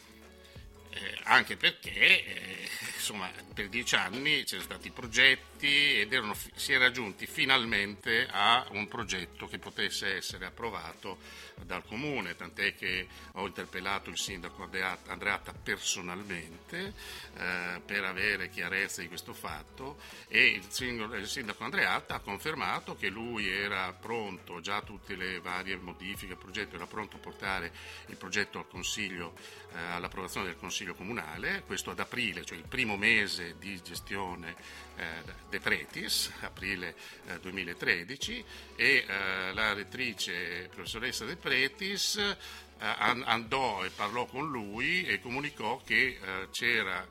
[0.91, 2.69] eh, anche perché eh,
[3.09, 8.87] insomma, per dieci anni c'erano stati progetti ed erano, si era giunti finalmente a un
[8.87, 11.19] progetto che potesse essere approvato
[11.65, 14.69] dal comune, tant'è che ho interpellato il sindaco
[15.07, 16.93] Andreatta personalmente
[17.35, 23.49] eh, per avere chiarezza di questo fatto e il sindaco Andreatta ha confermato che lui
[23.49, 27.73] era pronto, già tutte le varie modifiche al progetto, era pronto a portare
[28.07, 29.35] il progetto al Consiglio,
[29.73, 34.55] eh, all'approvazione del Consiglio Comunale, questo ad aprile, cioè il primo mese di gestione
[34.97, 35.05] eh,
[35.49, 36.95] De Pretis, aprile
[37.41, 38.45] 2013,
[38.77, 42.37] eh, e eh, la rettrice professoressa De Pretis
[42.81, 46.17] andò e parlò con lui e comunicò che
[46.53, 47.09] c'era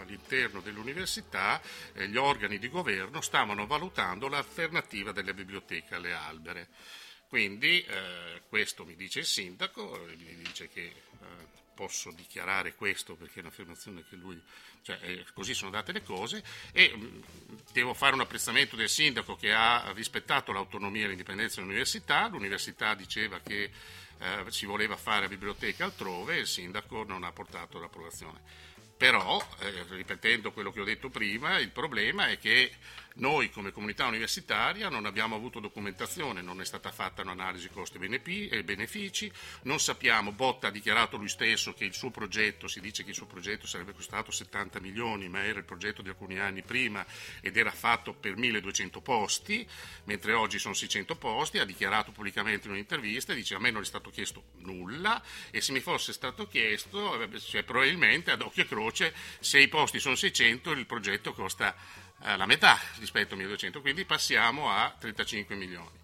[0.00, 1.60] all'interno dell'università
[1.92, 6.68] gli organi di governo stavano valutando l'alternativa delle biblioteche alle albere.
[7.34, 10.94] Quindi eh, questo mi dice il sindaco, mi dice che eh,
[11.74, 14.40] posso dichiarare questo perché è un'affermazione che lui,
[14.82, 17.20] cioè eh, così sono date le cose e mm,
[17.72, 23.40] devo fare un apprezzamento del sindaco che ha rispettato l'autonomia e l'indipendenza dell'università, l'università diceva
[23.40, 23.70] che
[24.18, 28.40] eh, si voleva fare biblioteca altrove e il sindaco non ha portato l'approvazione.
[28.96, 32.72] Però, eh, ripetendo quello che ho detto prima, il problema è che
[33.14, 38.64] noi come comunità universitaria non abbiamo avuto documentazione, non è stata fatta un'analisi costi e
[38.64, 39.30] benefici,
[39.62, 43.14] non sappiamo, Botta ha dichiarato lui stesso che il suo progetto, si dice che il
[43.14, 47.04] suo progetto sarebbe costato 70 milioni, ma era il progetto di alcuni anni prima
[47.40, 49.66] ed era fatto per 1200 posti,
[50.04, 53.82] mentre oggi sono 600 posti, ha dichiarato pubblicamente in un'intervista e dice a me non
[53.82, 58.66] è stato chiesto nulla e se mi fosse stato chiesto, cioè, probabilmente ad occhio e
[58.66, 63.80] croce, se i posti sono 600 il progetto costa eh, la metà rispetto a 1200,
[63.80, 66.02] quindi passiamo a 35 milioni.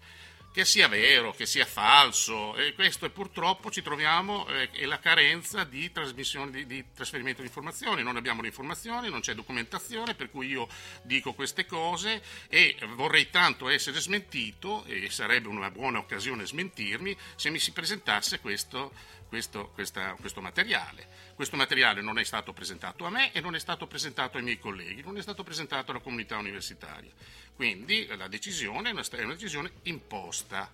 [0.53, 5.63] Che sia vero, che sia falso, e questo è purtroppo ci troviamo eh, la carenza
[5.63, 10.47] di, di, di trasferimento di informazioni, non abbiamo le informazioni, non c'è documentazione, per cui
[10.47, 10.67] io
[11.03, 17.49] dico queste cose e vorrei tanto essere smentito, e sarebbe una buona occasione smentirmi, se
[17.49, 18.91] mi si presentasse questo,
[19.29, 21.30] questo, questa, questo materiale.
[21.41, 24.59] Questo materiale non è stato presentato a me e non è stato presentato ai miei
[24.59, 27.09] colleghi, non è stato presentato alla comunità universitaria.
[27.55, 30.71] Quindi la decisione è una, è una decisione imposta.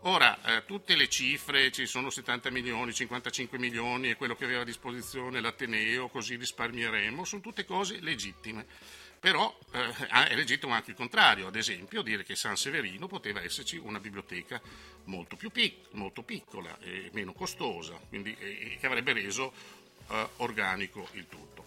[0.00, 4.62] Ora, eh, tutte le cifre, ci sono 70 milioni, 55 milioni, è quello che aveva
[4.62, 8.66] a disposizione l'Ateneo, così risparmieremo, sono tutte cose legittime.
[9.20, 13.76] Però eh, è legittimo anche il contrario, ad esempio dire che San Severino poteva esserci
[13.76, 14.60] una biblioteca
[15.04, 19.79] molto più pic- molto piccola e meno costosa, quindi, e, che avrebbe reso eh,
[20.38, 21.59] organico il tutto.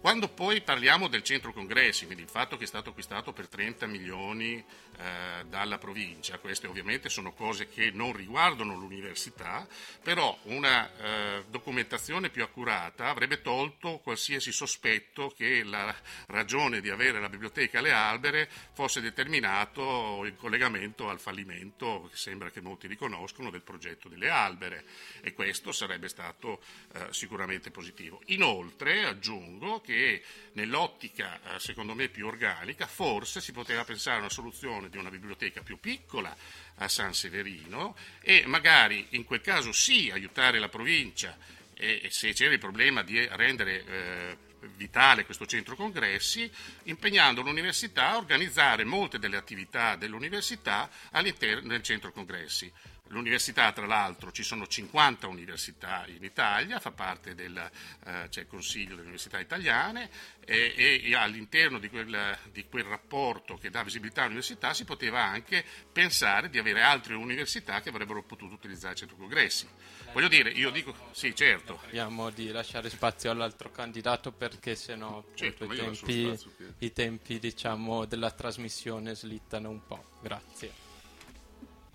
[0.00, 3.86] Quando poi parliamo del centro congressi, quindi il fatto che è stato acquistato per 30
[3.86, 4.64] milioni
[4.96, 9.66] eh, dalla provincia, queste ovviamente sono cose che non riguardano l'università,
[10.00, 15.92] però una eh, documentazione più accurata avrebbe tolto qualsiasi sospetto che la
[16.26, 22.50] ragione di avere la biblioteca alle albere fosse determinato in collegamento al fallimento, che sembra
[22.50, 24.84] che molti riconoscono, del progetto delle albere
[25.22, 28.22] e questo sarebbe stato eh, sicuramente positivo.
[28.26, 30.22] Inoltre aggiungo che
[30.52, 35.08] nell'ottica eh, secondo me più organica forse si poteva pensare a una soluzione di una
[35.08, 36.36] biblioteca più piccola
[36.76, 41.38] a San Severino e magari in quel caso sì aiutare la provincia
[41.72, 44.36] e, se c'era il problema di rendere eh,
[44.76, 46.50] vitale questo centro congressi,
[46.84, 52.70] impegnando l'università a organizzare molte delle attività dell'università all'interno del centro congressi.
[53.08, 57.56] L'università, tra l'altro, ci sono 50 università in Italia, fa parte del
[58.04, 60.10] eh, il Consiglio delle Università Italiane
[60.44, 65.64] e, e all'interno di quel, di quel, rapporto che dà visibilità all'università si poteva anche
[65.92, 69.66] pensare di avere altre università che avrebbero potuto utilizzare il centro congressi.
[70.12, 71.78] Voglio dire, io dico, sì, certo.
[71.82, 76.38] Speriamo di lasciare spazio all'altro candidato perché sennò certo, i tempi,
[76.78, 80.04] i tempi diciamo, della trasmissione slittano un po'.
[80.22, 80.87] Grazie.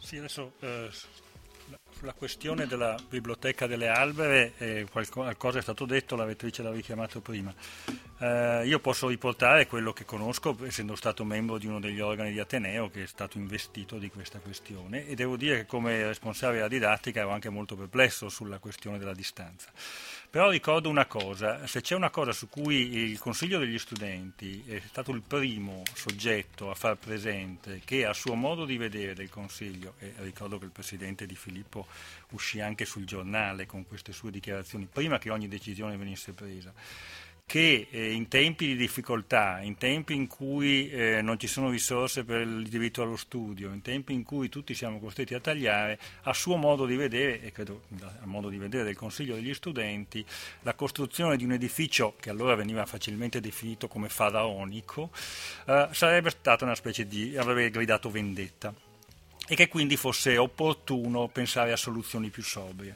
[0.03, 0.89] Sì, adesso eh,
[1.91, 7.21] sulla questione della biblioteca delle albere eh, qualcosa è stato detto, la vettrice l'ha richiamato
[7.21, 7.53] prima.
[8.19, 12.39] Eh, io posso riportare quello che conosco, essendo stato membro di uno degli organi di
[12.41, 16.69] Ateneo che è stato investito di questa questione e devo dire che come responsabile della
[16.69, 19.71] didattica ero anche molto perplesso sulla questione della distanza.
[20.33, 24.81] Però ricordo una cosa, se c'è una cosa su cui il Consiglio degli Studenti è
[24.83, 29.93] stato il primo soggetto a far presente che a suo modo di vedere del Consiglio,
[29.99, 31.85] e ricordo che il Presidente Di Filippo
[32.31, 36.73] uscì anche sul giornale con queste sue dichiarazioni, prima che ogni decisione venisse presa,
[37.53, 42.23] che eh, in tempi di difficoltà, in tempi in cui eh, non ci sono risorse
[42.23, 46.33] per il diritto allo studio, in tempi in cui tutti siamo costretti a tagliare, a
[46.33, 50.25] suo modo di vedere, e credo a modo di vedere del Consiglio degli Studenti,
[50.63, 55.11] la costruzione di un edificio che allora veniva facilmente definito come faraonico,
[55.67, 58.73] eh, sarebbe stata una specie di, avrebbe gridato vendetta
[59.45, 62.95] e che quindi fosse opportuno pensare a soluzioni più sobrie.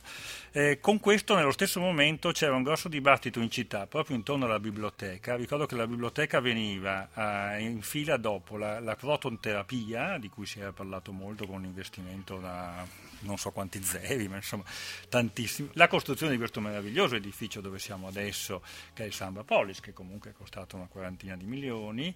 [0.58, 4.60] Eh, con questo nello stesso momento c'era un grosso dibattito in città, proprio intorno alla
[4.60, 5.36] biblioteca.
[5.36, 7.10] Ricordo che la biblioteca veniva
[7.54, 11.66] eh, in fila dopo la, la protonterapia, di cui si era parlato molto con un
[11.66, 12.84] investimento da
[13.20, 14.64] non so quanti zeri, ma insomma
[15.10, 15.70] tantissimi.
[15.74, 18.62] La costruzione di questo meraviglioso edificio dove siamo adesso,
[18.94, 22.14] che è il Samba Polis, che comunque è costato una quarantina di milioni,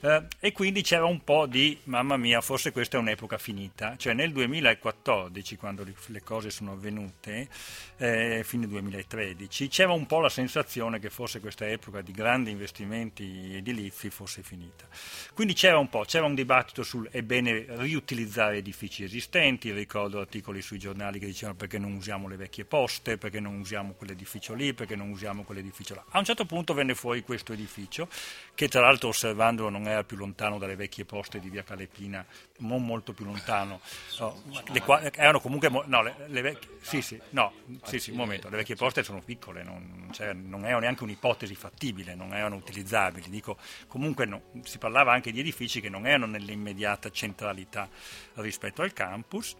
[0.00, 3.96] eh, e quindi c'era un po' di, mamma mia, forse questa è un'epoca finita.
[3.96, 7.48] Cioè nel 2014, quando le cose sono avvenute,
[7.96, 13.54] eh, fine 2013, c'era un po' la sensazione che forse questa epoca di grandi investimenti
[13.54, 14.86] edilizi fosse finita.
[15.32, 20.62] Quindi c'era un po', c'era un dibattito sul è bene riutilizzare edifici esistenti, ricordo articoli
[20.62, 24.74] sui giornali che dicevano perché non usiamo le vecchie poste, perché non usiamo quell'edificio lì,
[24.74, 26.04] perché non usiamo quell'edificio là.
[26.10, 28.08] A un certo punto venne fuori questo edificio,
[28.54, 32.24] che tra l'altro osservandolo non era più lontano dalle vecchie poste di via Calepina,
[32.58, 33.80] non molto più lontano,
[34.18, 37.52] no, le, erano comunque, no, le, le vecchie, sì, sì, no,
[37.84, 41.54] sì, sì, un momento, le vecchie poste sono piccole, non, cioè, non erano neanche un'ipotesi
[41.54, 43.28] fattibile, non erano utilizzabili.
[43.28, 43.56] Dico,
[43.88, 47.88] comunque no, si parlava anche di edifici che non erano nell'immediata centralità
[48.34, 49.56] rispetto al campus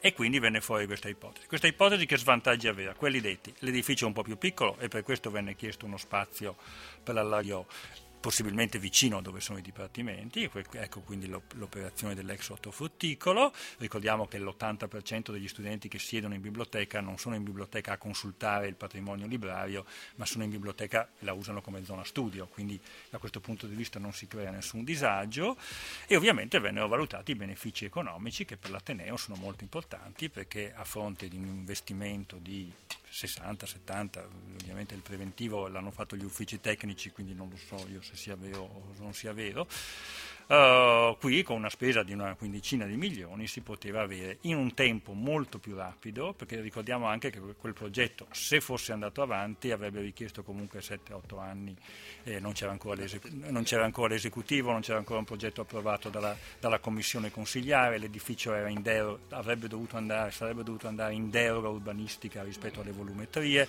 [0.00, 1.46] e quindi venne fuori questa ipotesi.
[1.46, 2.94] Questa ipotesi che svantaggi aveva?
[2.94, 6.56] Quelli detti, l'edificio è un po' più piccolo e per questo venne chiesto uno spazio
[7.02, 7.66] per l'allargo
[8.26, 15.30] possibilmente vicino a dove sono i dipartimenti, ecco quindi l'operazione dell'ex ortofrutticolo, ricordiamo che l'80%
[15.30, 19.86] degli studenti che siedono in biblioteca non sono in biblioteca a consultare il patrimonio librario,
[20.16, 23.76] ma sono in biblioteca e la usano come zona studio, quindi da questo punto di
[23.76, 25.56] vista non si crea nessun disagio.
[26.08, 30.82] E ovviamente vennero valutati i benefici economici che per l'Ateneo sono molto importanti perché a
[30.82, 32.72] fronte di un investimento di
[33.08, 34.28] 60, 70,
[34.60, 38.36] ovviamente il preventivo l'hanno fatto gli uffici tecnici, quindi non lo so io se sia
[38.36, 39.66] vero o non sia vero.
[40.48, 44.74] Uh, qui con una spesa di una quindicina di milioni si poteva avere in un
[44.74, 50.00] tempo molto più rapido, perché ricordiamo anche che quel progetto, se fosse andato avanti, avrebbe
[50.00, 51.76] richiesto comunque 7-8 anni,
[52.22, 52.70] eh, non, c'era
[53.48, 58.52] non, c'era ancora l'esecutivo, non c'era ancora un progetto approvato dalla, dalla commissione consigliare, l'edificio
[58.52, 63.66] deroga, avrebbe dovuto andare, sarebbe dovuto andare in deroga urbanistica rispetto alle volumetrie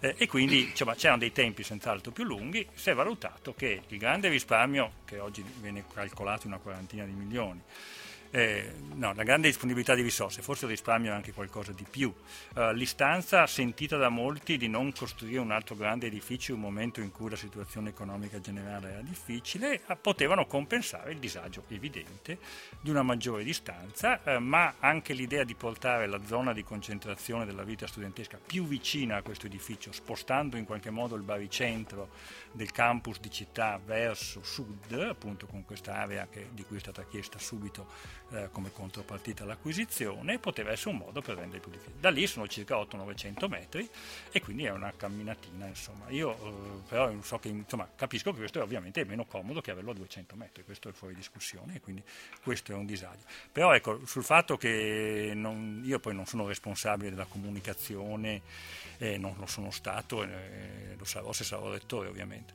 [0.00, 3.98] eh, e quindi insomma, c'erano dei tempi senz'altro più lunghi, si è valutato che il
[3.98, 7.60] grande risparmio che oggi viene calcolato calcolato una quarantina di milioni.
[8.30, 12.12] Eh, no, la grande disponibilità di risorse, forse risparmio anche qualcosa di più.
[12.54, 17.00] Uh, l'istanza sentita da molti di non costruire un altro grande edificio in un momento
[17.00, 22.38] in cui la situazione economica generale era difficile, uh, potevano compensare il disagio evidente
[22.80, 27.64] di una maggiore distanza, uh, ma anche l'idea di portare la zona di concentrazione della
[27.64, 32.10] vita studentesca più vicina a questo edificio, spostando in qualche modo il baricentro
[32.52, 37.04] del campus di città verso sud, appunto con questa area che, di cui è stata
[37.04, 42.00] chiesta subito eh, come contropartita all'acquisizione, poteva essere un modo per rendere più difficile.
[42.00, 43.88] Da lì sono circa 800-900 metri
[44.30, 46.08] e quindi è una camminatina, insomma.
[46.10, 49.90] Io eh, però so che, insomma, capisco che questo è ovviamente meno comodo che averlo
[49.90, 52.02] a 200 metri, questo è fuori discussione e quindi
[52.42, 53.24] questo è un disagio.
[53.50, 58.42] Però ecco, sul fatto che non, io poi non sono responsabile della comunicazione,
[59.00, 62.52] eh, non lo sono stato, eh, lo sarò se sarò rettore ovviamente,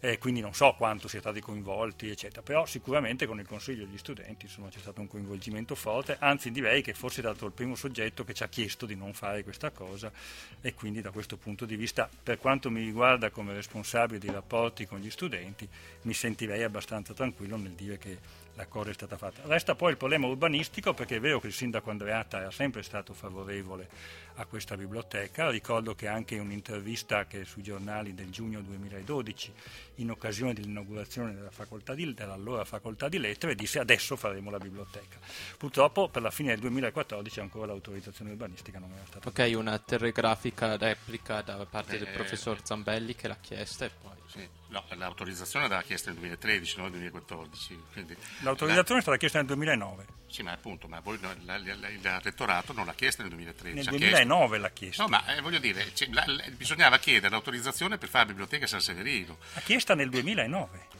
[0.00, 3.98] eh, quindi non so quanto siete stati coinvolti, eccetera, però sicuramente con il consiglio degli
[3.98, 7.74] studenti insomma, c'è stato un coinvolgimento forte, anzi direi che forse è stato il primo
[7.74, 10.10] soggetto che ci ha chiesto di non fare questa cosa.
[10.60, 14.86] E quindi da questo punto di vista, per quanto mi riguarda come responsabile dei rapporti
[14.86, 15.68] con gli studenti,
[16.02, 18.18] mi sentirei abbastanza tranquillo nel dire che
[18.58, 19.42] la cosa è stata fatta.
[19.44, 23.14] Resta poi il problema urbanistico perché è vero che il sindaco Andreatta era sempre stato
[23.14, 23.88] favorevole
[24.34, 25.48] a questa biblioteca.
[25.48, 29.52] Ricordo che anche in un'intervista che sui giornali del giugno 2012,
[29.96, 35.18] in occasione dell'inaugurazione della facoltà di, dell'allora facoltà di lettere, disse adesso faremo la biblioteca.
[35.56, 39.28] Purtroppo per la fine del 2014 ancora l'autorizzazione urbanistica non era stata.
[39.28, 44.17] Ok, una telegrafica replica da parte eh, del professor Zambelli che l'ha chiesta e poi...
[44.28, 44.46] Sì.
[44.68, 47.82] No, l'autorizzazione l'aveva chiesta nel 2013, non nel 2014.
[48.40, 48.98] L'autorizzazione la...
[48.98, 50.06] è stata chiesta nel 2009.
[50.28, 53.90] Sì, ma appunto, ma voi, la, la, il rettorato non l'ha chiesta nel 2013.
[53.90, 54.62] Nel 2009 chiesto...
[54.62, 55.02] l'ha chiesta.
[55.02, 55.90] No, ma eh, voglio dire,
[56.56, 59.38] bisognava chiedere l'autorizzazione per fare la biblioteca San Severino.
[59.54, 60.97] L'ha chiesta nel 2009.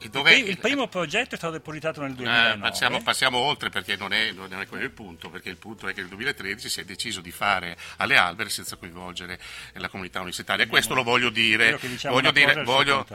[0.00, 2.54] Il, il, primo progetto è stato depositato nel 2009.
[2.54, 5.88] Eh, passiamo, passiamo, oltre perché non è, non è, quello il punto, perché il punto
[5.88, 9.38] è che nel 2013 si è deciso di fare alle alberi senza coinvolgere
[9.74, 10.64] la comunità universitaria.
[10.64, 11.78] E questo lo voglio dire.
[11.80, 13.06] Diciamo voglio, dire voglio,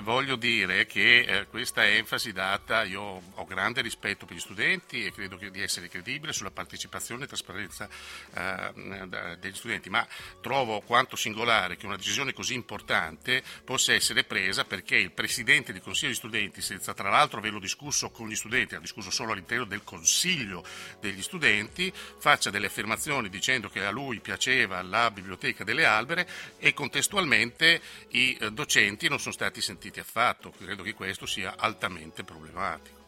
[0.00, 5.12] voglio, dire, che eh, questa enfasi data, io ho grande rispetto per gli studenti e
[5.12, 7.86] credo di essere credibile sulla partecipazione e trasparenza
[8.34, 10.06] eh, degli studenti, ma
[10.40, 15.80] trovo quanto singolare che una decisione così importante possa essere presa perché il Presidente di
[15.80, 19.64] Consiglio di studenti, senza tra l'altro averlo discusso con gli studenti, ha discusso solo all'interno
[19.64, 20.64] del consiglio
[21.00, 26.28] degli studenti, faccia delle affermazioni dicendo che a lui piaceva la biblioteca delle albere
[26.58, 27.80] e contestualmente
[28.10, 30.50] i eh, docenti non sono stati sentiti affatto.
[30.50, 33.02] Credo che questo sia altamente problematico.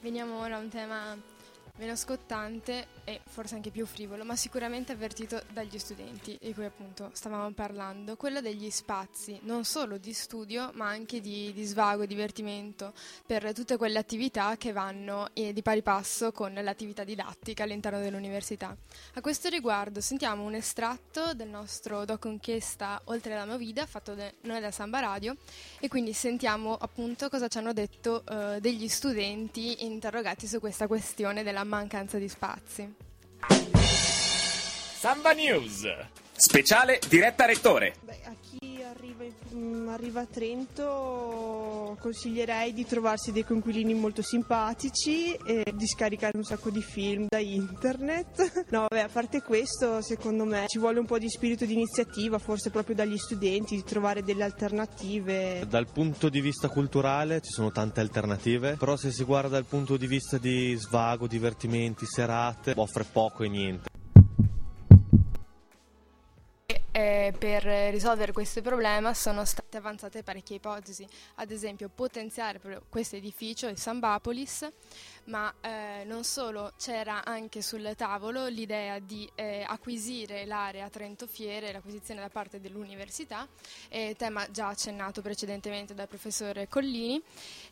[0.00, 1.16] Veniamo ora a un tema
[1.78, 7.10] meno scottante e forse anche più frivolo, ma sicuramente avvertito dagli studenti, di cui appunto
[7.12, 12.92] stavamo parlando, quello degli spazi, non solo di studio, ma anche di, di svago, divertimento,
[13.26, 18.76] per tutte quelle attività che vanno eh, di pari passo con l'attività didattica all'interno dell'università.
[19.14, 24.30] A questo riguardo sentiamo un estratto del nostro doc inchiesta Oltre la Movida, fatto da
[24.42, 25.36] noi da Samba Radio,
[25.80, 31.42] e quindi sentiamo appunto cosa ci hanno detto eh, degli studenti interrogati su questa questione
[31.42, 32.94] della mancanza di spazi.
[34.98, 35.88] Samba News.
[36.34, 37.94] Speciale diretta rettore.
[38.00, 38.20] Beh,
[38.92, 46.36] arriva, in, arriva, a Trento consiglierei di trovarsi dei conquilini molto simpatici e di scaricare
[46.36, 48.50] un sacco di film da internet.
[48.72, 52.38] No, vabbè, a parte questo, secondo me ci vuole un po' di spirito di iniziativa,
[52.38, 55.66] forse proprio dagli studenti, di trovare delle alternative.
[55.68, 59.96] Dal punto di vista culturale ci sono tante alternative, però se si guarda dal punto
[59.96, 63.90] di vista di svago, divertimenti, serate, offre poco e niente
[66.92, 73.66] eh, per risolvere questo problema sono state avanzate parecchie ipotesi, ad esempio potenziare questo edificio,
[73.66, 74.70] il Sambapolis,
[75.24, 81.72] ma eh, non solo, c'era anche sul tavolo l'idea di eh, acquisire l'area Trento Fiere,
[81.72, 83.46] l'acquisizione da parte dell'università,
[83.88, 87.22] eh, tema già accennato precedentemente dal professore Collini,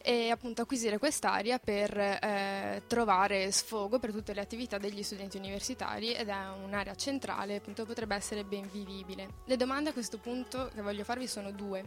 [0.03, 6.15] e appunto acquisire quest'area per eh, trovare sfogo per tutte le attività degli studenti universitari
[6.15, 9.29] ed è un'area centrale, appunto potrebbe essere ben vivibile.
[9.45, 11.85] Le domande a questo punto che voglio farvi sono due.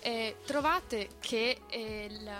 [0.00, 2.30] Eh, trovate che eh, il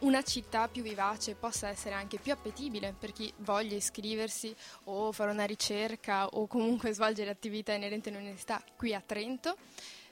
[0.00, 5.30] una città più vivace possa essere anche più appetibile per chi voglia iscriversi o fare
[5.30, 9.56] una ricerca o comunque svolgere attività inerenti all'università qui a Trento.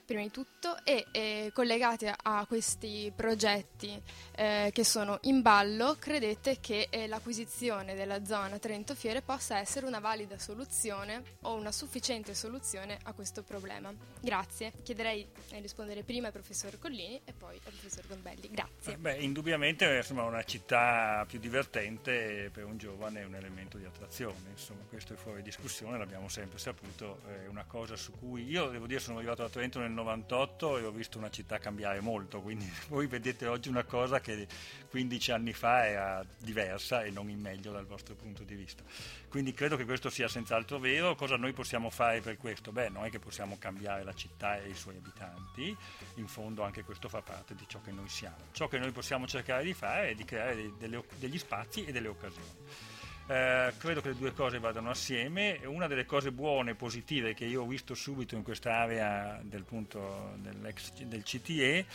[0.09, 4.01] Prima di tutto, e eh, collegate a questi progetti
[4.35, 9.85] eh, che sono in ballo, credete che eh, l'acquisizione della zona Trento Fiere possa essere
[9.85, 13.93] una valida soluzione o una sufficiente soluzione a questo problema?
[14.19, 14.73] Grazie.
[14.81, 18.49] Chiederei di rispondere prima al professor Collini e poi al professor Gambelli.
[18.49, 18.97] Grazie.
[18.97, 24.49] Beh, indubbiamente insomma, una città più divertente per un giovane è un elemento di attrazione,
[24.49, 28.87] insomma, questo è fuori discussione, l'abbiamo sempre saputo, è una cosa su cui io devo
[28.87, 32.69] dire sono arrivato a Trento nel 98 e ho visto una città cambiare molto, quindi
[32.89, 34.47] voi vedete oggi una cosa che
[34.89, 38.83] 15 anni fa era diversa e non in meglio dal vostro punto di vista.
[39.27, 41.15] Quindi credo che questo sia senz'altro vero.
[41.15, 42.71] Cosa noi possiamo fare per questo?
[42.71, 45.75] Beh, non è che possiamo cambiare la città e i suoi abitanti,
[46.15, 48.37] in fondo anche questo fa parte di ciò che noi siamo.
[48.51, 52.97] Ciò che noi possiamo cercare di fare è di creare degli spazi e delle occasioni.
[53.29, 55.59] Eh, credo che le due cose vadano assieme.
[55.65, 61.21] Una delle cose buone, positive che io ho visto subito in quest'area del, punto, del
[61.21, 61.85] CTE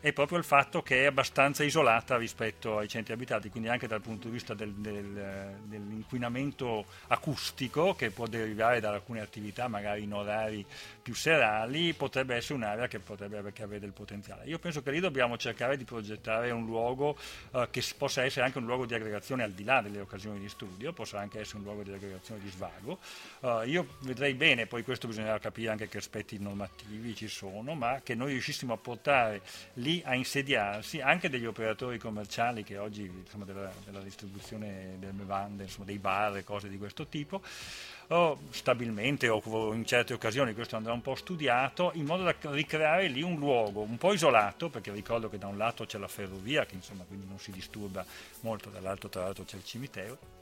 [0.00, 4.00] è proprio il fatto che è abbastanza isolata rispetto ai centri abitati, quindi anche dal
[4.00, 10.14] punto di vista del, del, dell'inquinamento acustico che può derivare da alcune attività, magari in
[10.14, 10.64] orari
[11.02, 14.46] più serali, potrebbe essere un'area che potrebbe avere del potenziale.
[14.46, 17.18] Io penso che lì dobbiamo cercare di progettare un luogo
[17.52, 20.48] eh, che possa essere anche un luogo di aggregazione al di là delle occasioni di
[20.48, 22.98] studio, possa anche essere un luogo di aggregazione di svago.
[23.40, 28.00] Uh, io vedrei bene, poi questo bisognerà capire anche che aspetti normativi ci sono, ma
[28.02, 29.42] che noi riuscissimo a portare
[29.74, 35.64] lì a insediarsi anche degli operatori commerciali che oggi insomma, della, della, distribuzione delle bevande,
[35.64, 37.42] insomma, dei bar e cose di questo tipo,
[38.12, 43.06] o stabilmente o in certe occasioni questo andrà un po' studiato in modo da ricreare
[43.06, 46.66] lì un luogo un po' isolato perché ricordo che da un lato c'è la ferrovia
[46.66, 48.04] che insomma quindi non si disturba
[48.40, 50.39] molto dall'altro tra l'altro c'è il cimitero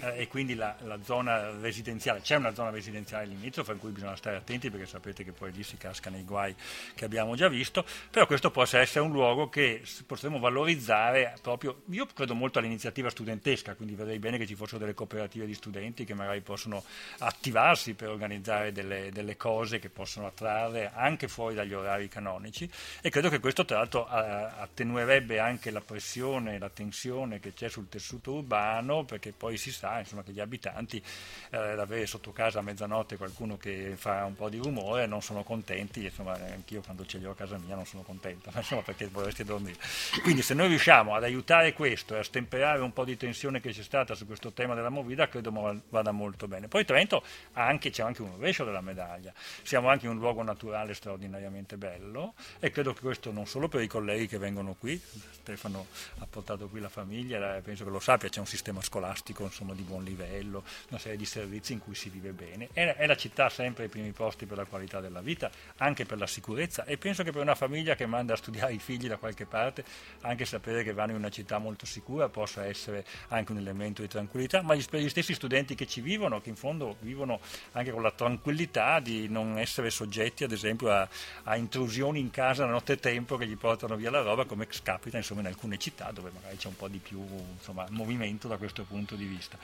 [0.00, 4.16] eh, e quindi la, la, zona residenziale, c'è una zona residenziale limitrofa in cui bisogna
[4.16, 6.54] stare attenti perché sapete che poi lì si casca nei guai
[6.94, 12.06] che abbiamo già visto, però questo possa essere un luogo che potremmo valorizzare proprio, io
[12.06, 16.14] credo molto all'iniziativa studentesca, quindi vedrei bene che ci fossero delle cooperative di studenti che
[16.14, 16.82] magari possono
[17.18, 22.68] attivarsi per organizzare delle, delle cose che possono attrarre anche fuori dagli orari canonici
[23.00, 27.88] e credo che questo tra l'altro attenuerebbe anche la pressione, la tensione che c'è sul
[27.88, 31.02] tessuto urbano perché poi si sa insomma, che gli abitanti
[31.50, 35.42] eh, avere sotto casa a mezzanotte qualcuno che fa un po' di rumore non sono
[35.42, 39.08] contenti, insomma anch'io quando ce li ho a casa mia non sono contento, insomma, perché
[39.08, 39.78] vorresti dormire.
[40.22, 43.72] Quindi se noi riusciamo ad aiutare questo e a stemperare un po' di tensione che
[43.72, 45.50] c'è stata su questo tema della movida, credo
[45.88, 46.68] vada molto bene.
[46.68, 47.24] Poi Trento
[47.54, 52.70] anche, c'è anche un rovescio della medaglia, siamo anche un luogo naturale straordinariamente bello e
[52.70, 55.00] credo che questo non solo per i colleghi che vengono qui,
[55.42, 55.86] Stefano
[56.18, 59.74] ha portato qui la famiglia, penso che lo sappia, c'è un sistema scolastico insomma, turismo
[59.74, 62.68] di buon livello, una serie di servizi in cui si vive bene.
[62.72, 66.26] È, la città sempre ai primi posti per la qualità della vita, anche per la
[66.26, 69.46] sicurezza e penso che per una famiglia che manda a studiare i figli da qualche
[69.46, 69.84] parte,
[70.22, 74.08] anche sapere che vanno in una città molto sicura possa essere anche un elemento di
[74.08, 77.40] tranquillità, ma per gli stessi studenti che ci vivono, che in fondo vivono
[77.72, 81.08] anche con la tranquillità di non essere soggetti ad esempio a,
[81.44, 85.40] a intrusioni in casa notte tempo che gli portano via la roba come capita insomma,
[85.40, 89.14] in alcune città dove magari c'è un po' di più insomma, movimento da questo punto
[89.14, 89.58] di vista.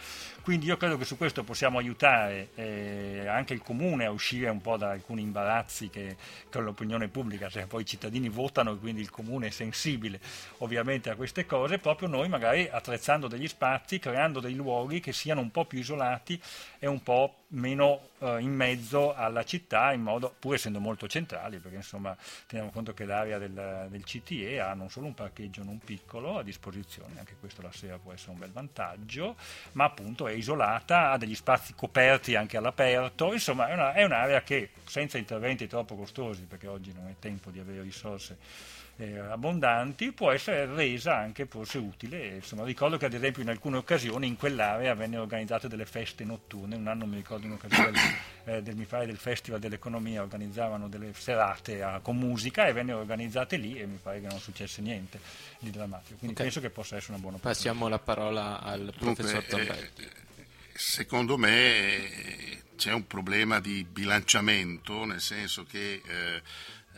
[0.49, 4.63] Quindi io credo che su questo possiamo aiutare eh, anche il comune a uscire un
[4.63, 6.17] po' da alcuni imbarazzi che
[6.51, 10.19] con l'opinione pubblica, cioè poi i cittadini votano e quindi il comune è sensibile
[10.59, 15.43] ovviamente a queste cose, proprio noi magari attrezzando degli spazi, creando dei luoghi che siano
[15.43, 16.41] un po' più isolati
[16.79, 21.77] e un po' meno eh, in mezzo alla città, modo, pur essendo molto centrali, perché
[21.77, 22.17] insomma
[22.47, 26.43] teniamo conto che l'area del, del, CTE ha non solo un parcheggio non piccolo a
[26.43, 29.37] disposizione, anche questo la sera può essere un bel vantaggio,
[29.73, 34.43] ma appunto è isolata, ha degli spazi coperti anche all'aperto, insomma è, una, è un'area
[34.43, 38.37] che senza interventi troppo costosi, perché oggi non è tempo di avere risorse
[39.01, 42.35] eh, abbondanti può essere resa anche forse utile.
[42.35, 46.75] Insomma, ricordo che ad esempio in alcune occasioni in quell'area vennero organizzate delle feste notturne,
[46.75, 51.81] un anno mi ricordo in occasione del, eh, del, del Festival dell'Economia organizzavano delle serate
[51.81, 55.21] a, con musica e vennero organizzate lì e mi pare che non successe niente
[55.61, 56.47] di drammatico, quindi okay.
[56.47, 57.71] penso che possa essere una buona opportunità.
[57.71, 60.11] Passiamo la parola al professor Dunque, eh,
[60.73, 66.03] secondo me c'è un problema di bilanciamento, nel senso che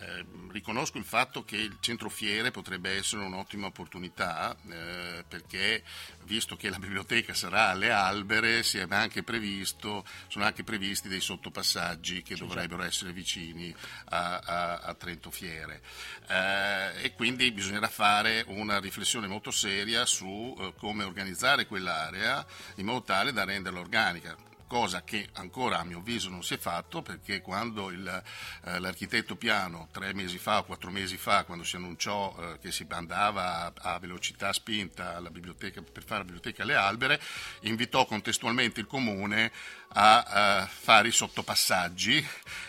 [0.00, 5.82] eh, eh, riconosco il fatto che il centro fiere potrebbe essere un'ottima opportunità eh, perché
[6.24, 12.36] visto che la biblioteca sarà alle albere anche previsto, sono anche previsti dei sottopassaggi che
[12.36, 13.74] dovrebbero essere vicini
[14.06, 15.82] a, a, a Trento Fiere.
[16.28, 22.44] Eh, e quindi bisognerà fare una riflessione molto seria su eh, come organizzare quell'area
[22.76, 26.56] in modo tale da renderla organica cosa che ancora a mio avviso non si è
[26.56, 31.64] fatto perché quando il, eh, l'architetto Piano tre mesi fa o quattro mesi fa, quando
[31.64, 37.20] si annunciò eh, che si andava a, velocità spinta per fare la biblioteca alle albere,
[37.62, 39.50] invitò contestualmente il comune
[39.88, 42.24] a, a fare i sottopassaggi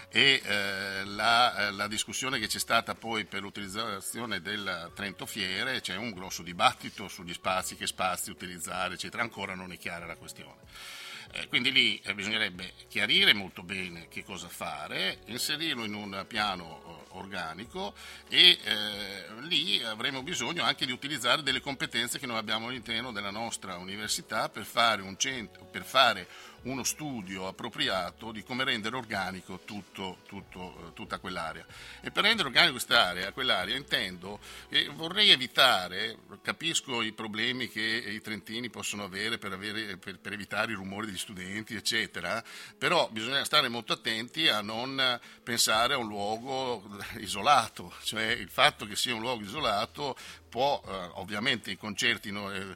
[0.10, 5.82] e eh, la, eh, la, discussione che c'è stata poi per l'utilizzazione del Trento Fiere,
[5.82, 10.16] c'è un grosso dibattito sugli spazi, che spazi utilizzare, eccetera, ancora non è chiara la
[10.16, 11.01] questione.
[11.34, 16.82] Eh, quindi lì eh, bisognerebbe chiarire molto bene che cosa fare, inserirlo in un piano
[16.86, 17.94] eh, organico
[18.28, 23.32] e eh, lì avremo bisogno anche di utilizzare delle competenze che noi abbiamo all'interno della
[23.32, 26.28] nostra università per fare, un centro, per fare
[26.64, 31.66] uno studio appropriato di come rendere organico tutto, tutto, eh, tutta quell'area.
[32.02, 34.40] E per rendere organico quest'area, quell'area intendo
[34.70, 40.34] e vorrei evitare, capisco i problemi che i trentini possono avere per, avere per, per
[40.34, 42.44] evitare i rumori degli studenti, eccetera,
[42.78, 46.84] però bisogna stare molto attenti a non pensare a un luogo
[47.18, 50.16] isolato, cioè il fatto che sia un luogo isolato
[50.52, 52.76] può, eh, ovviamente i concerti no, eh,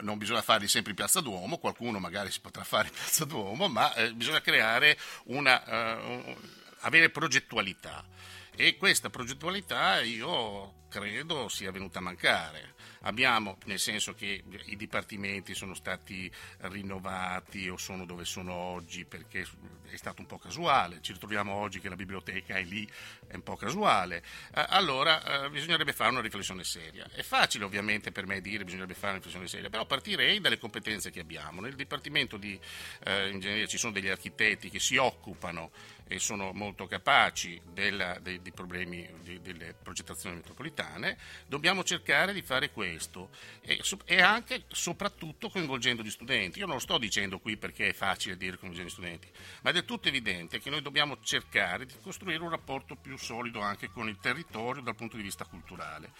[0.00, 3.68] non bisogna farli sempre in Piazza Duomo, qualcuno magari si potrà fare in Piazza Duomo,
[3.68, 6.36] ma eh, bisogna creare una, uh,
[6.80, 8.04] avere progettualità.
[8.54, 12.71] E questa progettualità io credo sia venuta a mancare
[13.02, 19.46] abbiamo, nel senso che i dipartimenti sono stati rinnovati o sono dove sono oggi perché
[19.88, 22.88] è stato un po' casuale, ci ritroviamo oggi che la biblioteca è lì,
[23.26, 24.22] è un po' casuale,
[24.54, 27.08] eh, allora eh, bisognerebbe fare una riflessione seria.
[27.12, 30.58] È facile ovviamente per me dire che bisognerebbe fare una riflessione seria, però partirei dalle
[30.58, 31.60] competenze che abbiamo.
[31.60, 32.58] Nel dipartimento di
[33.04, 35.70] eh, ingegneria ci sono degli architetti che si occupano
[36.06, 42.42] e sono molto capaci della, dei, dei, problemi di, delle progettazioni metropolitane, dobbiamo cercare di
[42.42, 43.30] fare questo
[43.60, 46.58] e, e, anche soprattutto coinvolgendo gli studenti.
[46.58, 49.28] Io non lo sto dicendo qui perché è facile dire coinvolgendo gli studenti,
[49.62, 53.60] ma è del tutto evidente che noi dobbiamo cercare di costruire un rapporto più solido
[53.60, 56.10] anche con il territorio dal punto di vista culturale.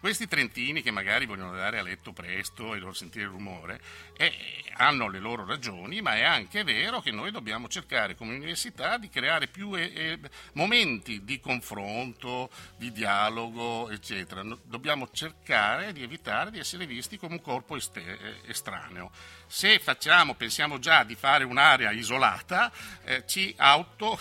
[0.00, 3.80] Questi trentini che magari vogliono andare a letto presto e loro sentire il rumore
[4.16, 4.32] eh,
[4.74, 9.08] hanno le loro ragioni, ma è anche vero che noi dobbiamo cercare come università di
[9.08, 10.18] creare più eh, eh
[10.54, 14.42] momenti di confronto, di dialogo, eccetera.
[14.64, 19.10] Dobbiamo cercare di evitare di essere visti come un corpo este- eh, estraneo.
[19.46, 22.72] Se facciamo, pensiamo già di fare un'area isolata,
[23.04, 24.18] eh, ci auto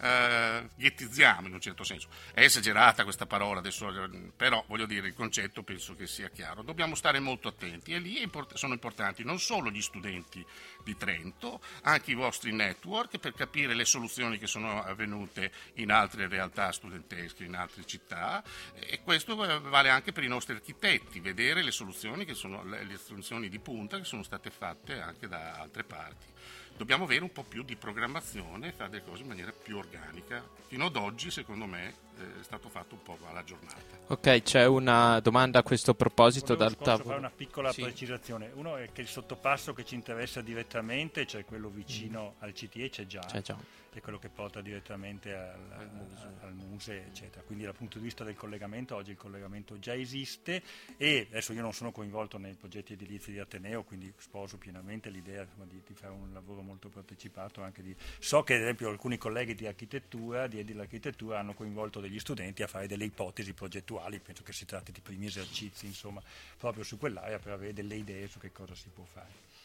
[0.00, 2.08] eh, ghettizziamo in un certo senso.
[2.32, 3.92] È esagerata questa parola adesso,
[4.36, 6.62] però voglio dire il concetto penso che sia chiaro.
[6.62, 10.44] Dobbiamo stare molto attenti e lì sono importanti non solo gli studenti
[10.84, 16.28] di Trento, anche i vostri network per capire le soluzioni che sono avvenute in altre
[16.28, 18.42] realtà studentesche, in altre città
[18.74, 23.58] e questo vale anche per i nostri architetti, vedere le soluzioni sono le soluzioni di
[23.58, 26.34] punta che sono state fatte anche da altre parti
[26.76, 30.44] dobbiamo avere un po' più di programmazione e fare le cose in maniera più organica.
[30.66, 33.80] Fino ad oggi, secondo me, eh, è stato fatto un po' alla giornata.
[34.08, 37.04] Ok, c'è una domanda a questo proposito Volevo dal tavolo.
[37.04, 37.82] fare una piccola sì.
[37.82, 38.50] precisazione.
[38.54, 42.42] Uno è che il sottopasso che ci interessa direttamente, cioè quello vicino mm.
[42.42, 43.20] al CTE, c'è già.
[43.20, 43.56] C'è già
[43.98, 46.32] è quello che porta direttamente al, al, muse.
[46.40, 47.06] al, muse.
[47.06, 47.42] eccetera.
[47.42, 50.62] Quindi dal punto di vista del collegamento, oggi il collegamento già esiste
[50.96, 55.42] e adesso io non sono coinvolto nei progetti edilizi di Ateneo, quindi sposo pienamente l'idea
[55.42, 57.64] insomma, di, di, fare un lavoro molto partecipato.
[57.76, 57.94] Di...
[58.18, 62.66] So che ad esempio alcuni colleghi di architettura, di dell'architettura, hanno coinvolto degli studenti a
[62.66, 66.22] fare delle ipotesi progettuali, penso che si tratti di primi esercizi, insomma,
[66.58, 69.55] proprio su quell'area per avere delle idee su che cosa si può fare.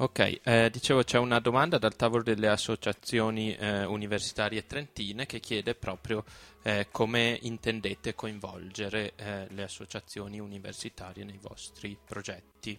[0.00, 5.74] Ok, eh, dicevo c'è una domanda dal tavolo delle associazioni eh, universitarie trentine che chiede
[5.74, 6.24] proprio
[6.62, 12.78] eh, come intendete coinvolgere eh, le associazioni universitarie nei vostri progetti.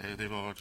[0.00, 0.52] Eh, devo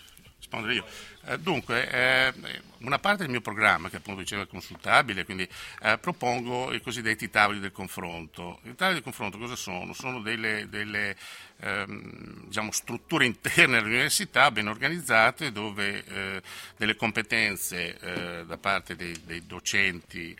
[0.47, 0.85] rispondere io.
[1.25, 2.33] Eh, dunque, eh,
[2.79, 5.47] una parte del mio programma, che appunto dicevo è consultabile, quindi
[5.81, 8.59] eh, propongo i cosiddetti tavoli del confronto.
[8.63, 9.93] I tavoli del confronto cosa sono?
[9.93, 11.15] Sono delle, delle
[11.59, 16.41] ehm, diciamo, strutture interne all'università ben organizzate dove
[16.77, 20.37] delle competenze da parte dei, dei docenti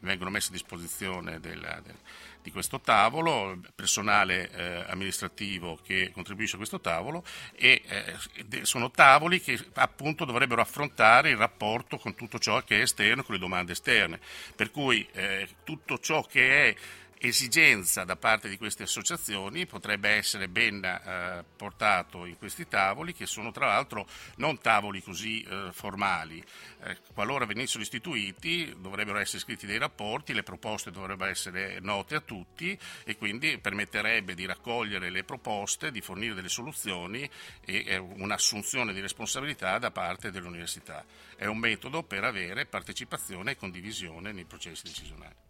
[0.00, 1.96] vengono messe a disposizione della, del,
[2.42, 7.24] di questo tavolo, personale eh, amministrativo che contribuisce a questo tavolo
[7.54, 12.82] e eh, sono tavoli che appunto dovrebbero affrontare il rapporto con tutto ciò che è
[12.82, 14.20] esterno, con le domande esterne.
[14.56, 16.76] Per cui eh, tutto ciò che è
[17.22, 23.26] esigenza da parte di queste associazioni potrebbe essere ben eh, portato in questi tavoli, che
[23.26, 24.06] sono tra l'altro
[24.36, 26.42] non tavoli così eh, formali.
[26.82, 32.20] Eh, qualora venissero istituiti dovrebbero essere scritti dei rapporti, le proposte dovrebbero essere note a
[32.20, 37.28] tutti e quindi permetterebbe di raccogliere le proposte, di fornire delle soluzioni
[37.66, 41.04] e eh, un'assunzione di responsabilità da parte dell'università.
[41.36, 45.49] È un metodo per avere partecipazione e condivisione nei processi decisionali.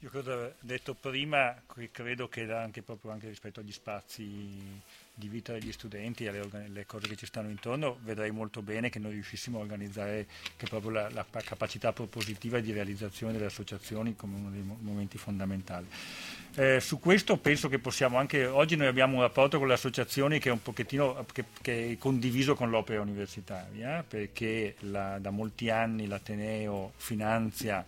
[0.00, 1.56] Io cosa ho detto prima,
[1.90, 4.04] credo che anche, proprio anche rispetto agli spazi
[5.18, 8.98] di vita degli studenti e alle, cose che ci stanno intorno, vedrei molto bene che
[8.98, 10.26] noi riuscissimo a organizzare
[10.68, 15.86] proprio la, la capacità propositiva di realizzazione delle associazioni come uno dei momenti fondamentali.
[16.56, 20.38] Eh, su questo penso che possiamo anche, oggi noi abbiamo un rapporto con le associazioni
[20.38, 25.70] che è un pochettino che, che è condiviso con l'opera universitaria, perché la, da molti
[25.70, 27.82] anni l'Ateneo finanzia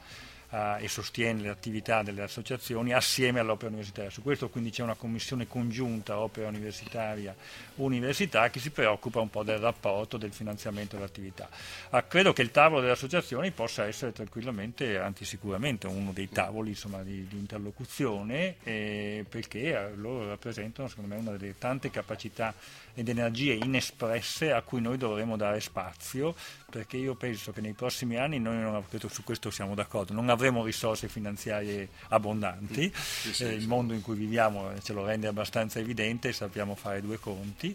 [0.51, 4.11] uh, e sostiene le attività delle associazioni assieme all'opera universitaria.
[4.11, 7.35] Su questo quindi c'è una commissione congiunta opera universitaria
[7.77, 11.49] università che si preoccupa un po' del rapporto, del finanziamento dell'attività.
[11.91, 16.71] Uh, credo che il tavolo delle associazioni possa essere tranquillamente, anzi sicuramente uno dei tavoli
[16.71, 22.55] insomma, di, di, interlocuzione eh, perché uh, loro rappresentano secondo me una delle tante capacità
[22.99, 26.35] ed energie inespresse a cui noi dovremo dare spazio
[26.71, 30.65] perché io penso che nei prossimi anni noi non, su questo siamo d'accordo, non avremo
[30.65, 35.79] risorse finanziarie abbondanti, sì, sì, eh, il mondo in cui viviamo ce lo rende abbastanza
[35.79, 37.75] evidente, sappiamo fare due conti,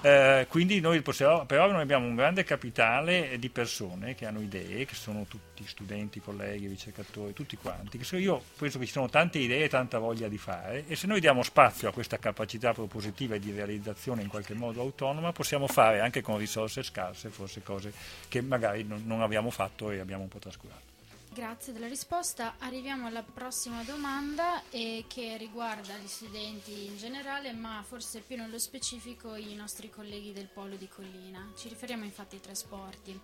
[0.00, 4.84] eh, quindi noi possiamo, però noi abbiamo un grande capitale di persone che hanno idee,
[4.84, 9.38] che sono tutti studenti, colleghi, ricercatori, tutti quanti, che io penso che ci sono tante
[9.38, 13.36] idee e tanta voglia di fare e se noi diamo spazio a questa capacità propositiva
[13.36, 17.92] e di realizzazione in qualche modo autonoma possiamo fare anche con risorse scarse forse cose
[18.28, 20.92] che magari non, non abbiamo fatto e abbiamo un po' trascurato.
[21.34, 22.54] Grazie della risposta.
[22.58, 28.60] Arriviamo alla prossima domanda eh, che riguarda gli studenti in generale, ma forse più nello
[28.60, 31.50] specifico i nostri colleghi del Polo di Collina.
[31.56, 33.20] Ci riferiamo infatti ai trasporti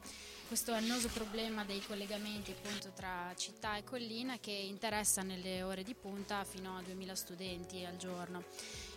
[0.51, 5.95] questo annoso problema dei collegamenti appunto tra città e collina che interessa nelle ore di
[5.95, 8.43] punta fino a 2000 studenti al giorno.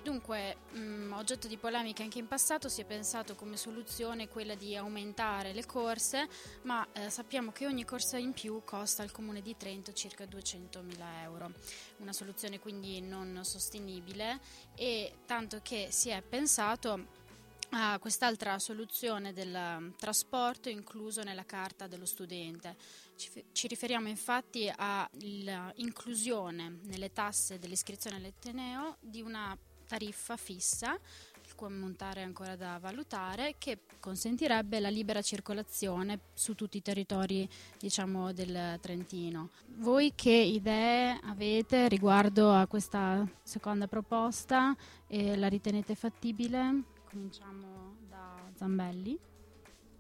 [0.04, 4.54] Dunque, mh, mm, oggetto di polemica anche in passato, si è pensato come soluzione quella
[4.54, 6.28] di aumentare le corse,
[6.64, 11.22] ma eh, sappiamo che ogni corsa in più costa al comune di Trento circa 200.000
[11.22, 11.54] euro.
[12.00, 14.42] Una soluzione quindi non sostenibile
[14.76, 17.22] e tanto che si è pensato
[17.70, 22.76] a quest'altra soluzione del um, trasporto incluso nella carta dello studente.
[23.16, 29.58] Ci, ci riferiamo infatti all'inclusione nelle tasse dell'iscrizione all'Ateneo di una
[29.94, 30.98] tariffa fissa
[31.46, 36.82] il cui ammontare è ancora da valutare, che consentirebbe la libera circolazione su tutti i
[36.82, 39.50] territori diciamo, del Trentino.
[39.76, 44.76] Voi che idee avete riguardo a questa seconda proposta?
[45.06, 46.84] E la ritenete fattibile?
[47.10, 49.20] Cominciamo da Zambelli.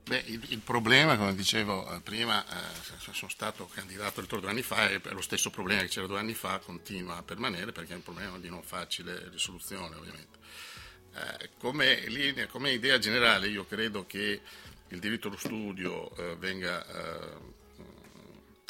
[0.06, 4.62] Beh, il, il, problema, come dicevo eh, prima, eh, sono stato candidato il due anni
[4.62, 7.96] fa e lo stesso problema che c'era due anni fa continua a permanere perché è
[7.96, 10.40] un problema di non facile risoluzione ovviamente.
[11.16, 14.42] Eh, come, linea, come, idea generale io credo che
[14.90, 17.62] il diritto allo studio eh, venga eh,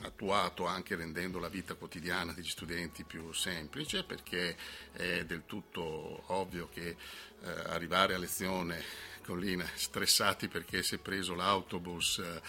[0.04, 4.56] attuato anche rendendo la vita quotidiana degli studenti più semplice perché
[4.91, 8.84] è del tutto ovvio che eh, arrivare a lezione
[9.24, 12.41] collina stressati perché si è preso l'autobus eh,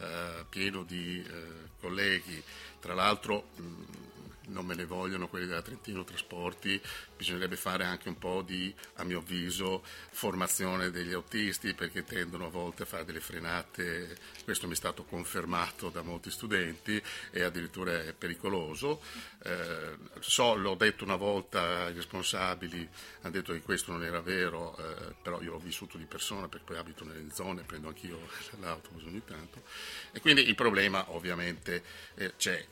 [0.00, 2.42] eh pieno di eh, colleghi,
[2.80, 6.80] tra l'altro mh, non me ne vogliono quelli della Trentino Trasporti,
[7.16, 12.50] bisognerebbe fare anche un po' di, a mio avviso, formazione degli autisti perché tendono a
[12.50, 18.02] volte a fare delle frenate, questo mi è stato confermato da molti studenti e addirittura
[18.02, 19.00] è pericoloso.
[19.42, 22.88] Eh, so, l'ho detto una volta ai responsabili,
[23.22, 26.66] hanno detto che questo non era vero, eh, però io l'ho vissuto di persona perché
[26.66, 28.28] poi abito nelle zone, prendo anch'io
[28.60, 29.62] l'autobus ogni tanto
[30.12, 31.82] e quindi il problema ovviamente
[32.14, 32.64] eh, c'è.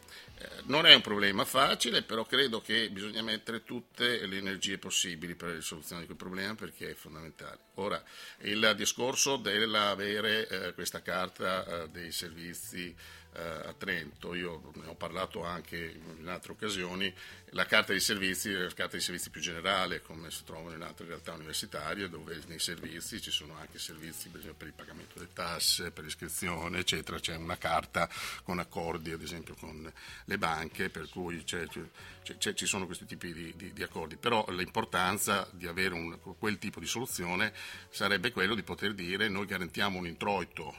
[0.64, 5.49] Non è un problema facile, però credo che bisogna mettere tutte le energie possibili per
[5.49, 7.59] la risoluzione di quel problema perché è fondamentale.
[7.74, 8.03] Ora,
[8.41, 12.95] il discorso dell'avere eh, questa carta eh, dei servizi
[13.32, 17.12] a Trento, io ne ho parlato anche in altre occasioni,
[17.50, 20.82] la carta dei servizi è la carta dei servizi più generale, come si trovano in
[20.82, 25.14] altre realtà universitarie, dove nei servizi ci sono anche servizi per, esempio, per il pagamento
[25.14, 27.18] delle tasse, per l'iscrizione, eccetera.
[27.18, 28.08] C'è una carta
[28.42, 29.90] con accordi, ad esempio, con
[30.24, 34.16] le banche, per cui c'è, c'è, c'è, ci sono questi tipi di, di, di, accordi.
[34.16, 37.52] Però l'importanza di avere un, quel tipo di soluzione
[37.90, 40.74] sarebbe quello di poter dire noi garantiamo un introito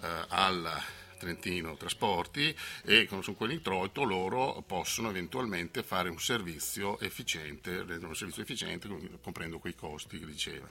[0.00, 2.52] eh, alla Trentino Trasporti
[2.84, 8.88] e su quell'introito loro possono eventualmente fare un servizio efficiente, un servizio efficiente
[9.22, 10.68] comprendo quei costi che diceva.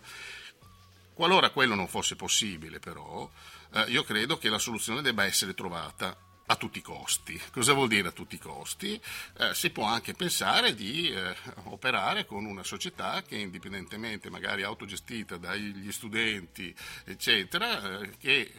[1.14, 3.30] Qualora quello non fosse possibile però,
[3.74, 7.39] eh, io credo che la soluzione debba essere trovata a tutti i costi.
[7.49, 8.99] Cosa vuol dire a tutti i costi?
[9.38, 11.34] Eh, si può anche pensare di eh,
[11.64, 16.76] operare con una società che indipendentemente magari autogestita dagli studenti,
[17.06, 18.52] eccetera, eh, che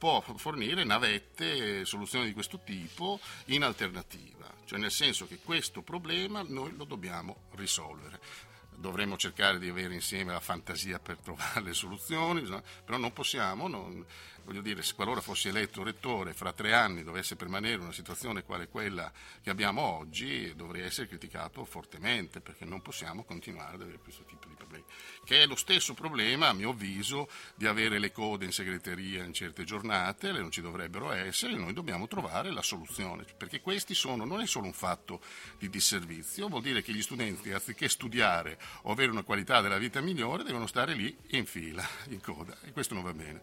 [0.00, 6.42] può fornire navette, soluzioni di questo tipo in alternativa, cioè nel senso che questo problema
[6.42, 8.48] noi lo dobbiamo risolvere
[8.80, 12.42] dovremmo cercare di avere insieme la fantasia per trovare le soluzioni,
[12.84, 14.04] però non possiamo, non,
[14.44, 18.68] voglio dire, se qualora fossi eletto rettore fra tre anni dovesse permanere una situazione quale
[18.68, 19.12] quella
[19.42, 24.48] che abbiamo oggi, dovrei essere criticato fortemente perché non possiamo continuare ad avere questo tipo
[24.48, 24.84] di problemi.
[25.24, 29.32] Che è lo stesso problema, a mio avviso, di avere le code in segreteria in
[29.32, 34.24] certe giornate, le non ci dovrebbero essere, noi dobbiamo trovare la soluzione, perché questi sono,
[34.24, 35.20] non è solo un fatto
[35.58, 40.00] di disservizio, vuol dire che gli studenti, anziché studiare o avere una qualità della vita
[40.00, 43.40] migliore, devono stare lì in fila, in coda, e questo non va bene.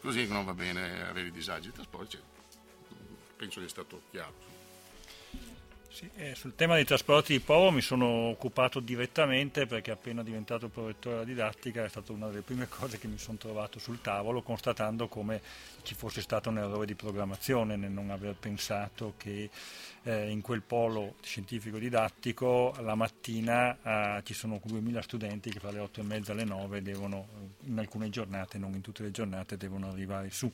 [0.00, 2.20] Così non va bene avere i disagi di trasporto, cioè,
[3.36, 4.56] penso sia stato chiaro.
[5.90, 10.68] Sì, eh, sul tema dei trasporti di Povo mi sono occupato direttamente perché appena diventato
[10.68, 14.42] prorettore della didattica è stata una delle prime cose che mi sono trovato sul tavolo
[14.42, 15.40] constatando come
[15.82, 19.50] ci fosse stato un errore di programmazione nel non aver pensato che
[20.02, 25.70] eh, in quel polo scientifico didattico la mattina eh, ci sono 2000 studenti che fra
[25.70, 27.28] le 8 e mezza e le 9 devono,
[27.64, 30.50] in alcune giornate, non in tutte le giornate, devono arrivare su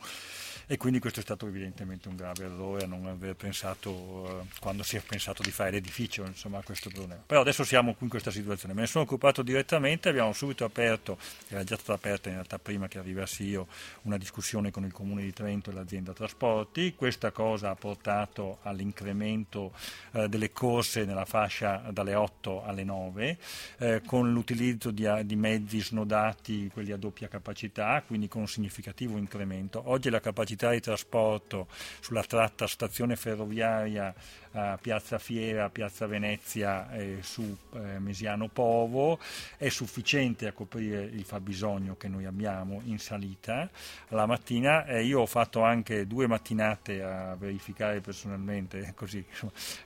[0.67, 4.83] e quindi questo è stato evidentemente un grave errore a non aver pensato eh, quando
[4.83, 7.23] si è pensato di fare l'edificio insomma, a questo problema.
[7.27, 11.19] Però adesso siamo qui in questa situazione, me ne sono occupato direttamente, abbiamo subito aperto,
[11.49, 13.69] era già stata aperta in realtà prima che arrivassi io,
[14.03, 19.73] una discussione con il Comune di Trento e l'azienda trasporti, questa cosa ha portato all'incremento
[20.13, 23.39] eh, delle corse nella fascia dalle 8 alle 9,
[23.79, 29.17] eh, con l'utilizzo di, di mezzi snodati, quelli a doppia capacità, quindi con un significativo
[29.17, 29.83] incremento.
[29.87, 31.67] Oggi la capacità di trasporto
[32.01, 34.15] sulla tratta stazione ferroviaria
[34.55, 39.19] a Piazza Fiera, Piazza Venezia e su eh, Mesiano Povo.
[39.57, 43.69] È sufficiente a coprire il fabbisogno che noi abbiamo in salita.
[44.09, 49.25] La mattina e io ho fatto anche due mattinate a verificare personalmente così,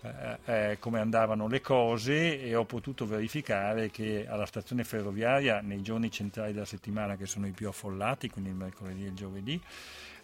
[0.02, 5.82] eh, eh, come andavano le cose e ho potuto verificare che alla stazione ferroviaria nei
[5.82, 9.60] giorni centrali della settimana che sono i più affollati, quindi il mercoledì e il giovedì,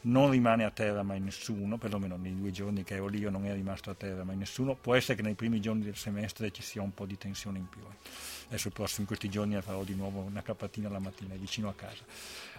[0.05, 3.47] non rimane a terra mai nessuno, perlomeno nei due giorni che ero lì io non
[3.47, 6.63] è rimasto a terra mai nessuno, può essere che nei primi giorni del semestre ci
[6.63, 7.81] sia un po' di tensione in più.
[7.81, 8.33] Eh.
[8.49, 12.05] Adesso prossimo, in questi giorni farò di nuovo una capatina la mattina, vicino a casa.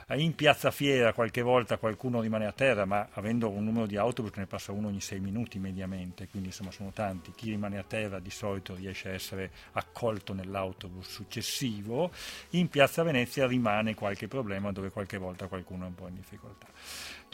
[0.08, 3.98] Eh, in piazza Fiera qualche volta qualcuno rimane a terra, ma avendo un numero di
[3.98, 7.32] autobus ne passa uno ogni sei minuti mediamente, quindi insomma sono tanti.
[7.36, 12.12] Chi rimane a terra di solito riesce a essere accolto nell'autobus successivo.
[12.52, 16.68] In piazza Venezia rimane qualche problema dove qualche volta qualcuno è un po' in difficoltà.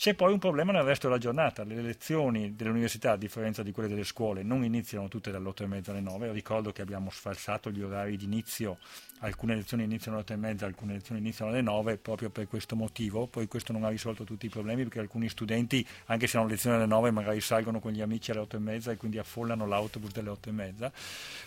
[0.01, 3.71] C'è poi un problema nel resto della giornata, le lezioni delle università, a differenza di
[3.71, 7.11] quelle delle scuole, non iniziano tutte dalle 8 e mezza alle 9, ricordo che abbiamo
[7.11, 8.79] sfalsato gli orari di inizio,
[9.19, 12.75] alcune lezioni iniziano alle 8 e mezza, alcune lezioni iniziano alle 9, proprio per questo
[12.75, 16.47] motivo, poi questo non ha risolto tutti i problemi perché alcuni studenti, anche se hanno
[16.47, 19.67] lezioni alle 9, magari salgono con gli amici alle 8 e mezza e quindi affollano
[19.67, 20.91] l'autobus delle 8 e mezza,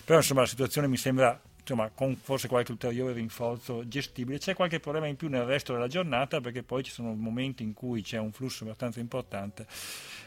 [0.05, 4.39] però insomma la situazione mi sembra insomma, con forse qualche ulteriore rinforzo gestibile.
[4.39, 7.73] C'è qualche problema in più nel resto della giornata perché poi ci sono momenti in
[7.73, 9.67] cui c'è un flusso abbastanza importante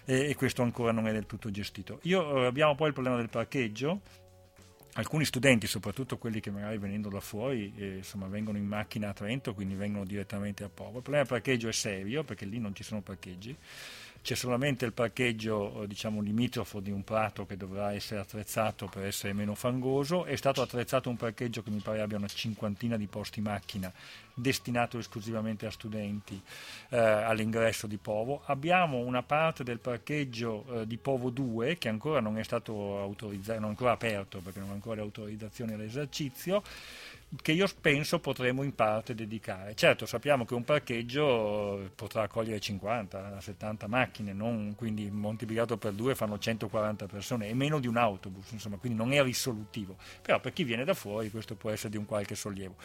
[0.05, 1.99] e, e questo ancora non è del tutto gestito.
[2.03, 4.01] Io, eh, abbiamo poi il problema del parcheggio.
[4.93, 9.13] Alcuni studenti, soprattutto quelli che magari venendo da fuori, eh, insomma, vengono in macchina a
[9.13, 10.97] Trento, quindi vengono direttamente a Povo.
[10.97, 13.55] Il problema del parcheggio è serio perché lì non ci sono parcheggi
[14.28, 19.05] c'è solamente il parcheggio eh, diciamo, limitrofo di un prato che dovrà essere attrezzato per
[19.05, 23.07] essere meno fangoso, è stato attrezzato un parcheggio che mi pare abbia una cinquantina di
[23.07, 23.89] posti macchina
[24.34, 26.39] destinato esclusivamente a studenti
[26.89, 28.41] eh, all'ingresso di Povo.
[28.47, 33.59] Abbiamo una parte del parcheggio eh, di Povo 2 che ancora non è stato autorizzato,
[33.59, 36.61] non è ancora aperto perché non ha ancora le autorizzazioni all'esercizio
[37.41, 39.75] che io penso potremo in parte dedicare.
[39.75, 46.15] Certo, sappiamo che un parcheggio potrà accogliere 50, 70 macchine, non, quindi moltiplicato per due
[46.15, 49.97] fanno 140 persone, è meno di un autobus, insomma, quindi non è risolutivo.
[50.21, 52.75] Però per chi viene da fuori questo può essere di un qualche sollievo.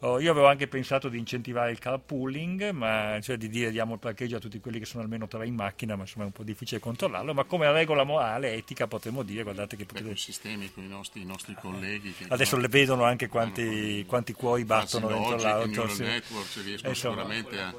[0.00, 3.98] Oh, io avevo anche pensato di incentivare il carpooling, ma, cioè di dire diamo il
[3.98, 6.44] parcheggio a tutti quelli che sono almeno tre in macchina, ma insomma è un po'
[6.44, 10.14] difficile controllarlo, ma come regola morale, etica potremmo dire, guardate che potete...
[10.14, 12.14] sistemi con i nostri, i nostri colleghi.
[12.28, 15.88] Adesso le vedono anche quanti quanti, cuori battono dentro l'auto.
[15.88, 16.02] Sì.
[16.02, 17.74] Network riescono Insomma, sicuramente a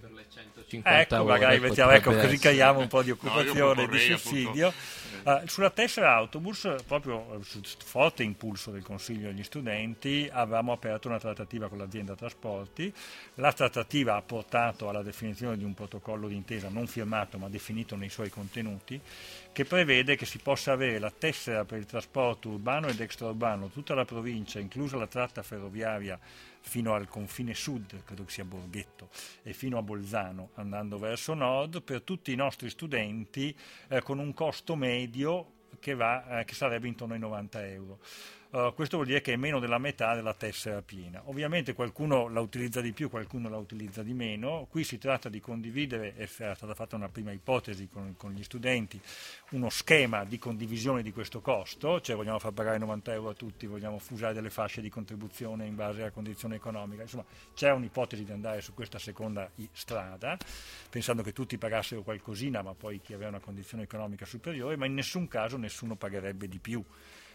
[0.00, 3.20] per le 150 ecco, ore magari mettiamo, ecco, così creiamo un po' di No, io
[3.28, 4.66] occupazione, di proporrei, sussidio.
[4.68, 10.72] appunto, Eh, sulla tessera autobus, proprio eh, su forte impulso del Consiglio degli studenti, avevamo
[10.72, 12.92] aperto una trattativa con l'azienda trasporti.
[13.36, 18.08] La trattativa ha portato alla definizione di un protocollo d'intesa non firmato ma definito nei
[18.08, 19.00] suoi contenuti,
[19.52, 23.94] che prevede che si possa avere la tessera per il trasporto urbano ed extraurbano, tutta
[23.94, 26.18] la provincia, inclusa la tratta ferroviaria
[26.62, 29.10] fino al confine sud, credo che sia Borghetto,
[29.42, 33.54] e fino a Bolzano, andando verso nord, per tutti i nostri studenti
[33.88, 37.98] eh, con un costo medio che, va, eh, che sarebbe intorno ai 90 euro.
[38.52, 41.22] Uh, questo vuol dire che è meno della metà della tessera piena.
[41.24, 44.66] Ovviamente qualcuno la utilizza di più, qualcuno la utilizza di meno.
[44.68, 49.00] Qui si tratta di condividere, è stata fatta una prima ipotesi con, con gli studenti,
[49.52, 53.66] uno schema di condivisione di questo costo, cioè vogliamo far pagare 90 euro a tutti,
[53.66, 57.00] vogliamo usare delle fasce di contribuzione in base alla condizione economica.
[57.00, 57.24] Insomma,
[57.54, 60.36] c'è un'ipotesi di andare su questa seconda strada,
[60.90, 64.92] pensando che tutti pagassero qualcosina, ma poi chi aveva una condizione economica superiore, ma in
[64.92, 66.84] nessun caso nessuno pagherebbe di più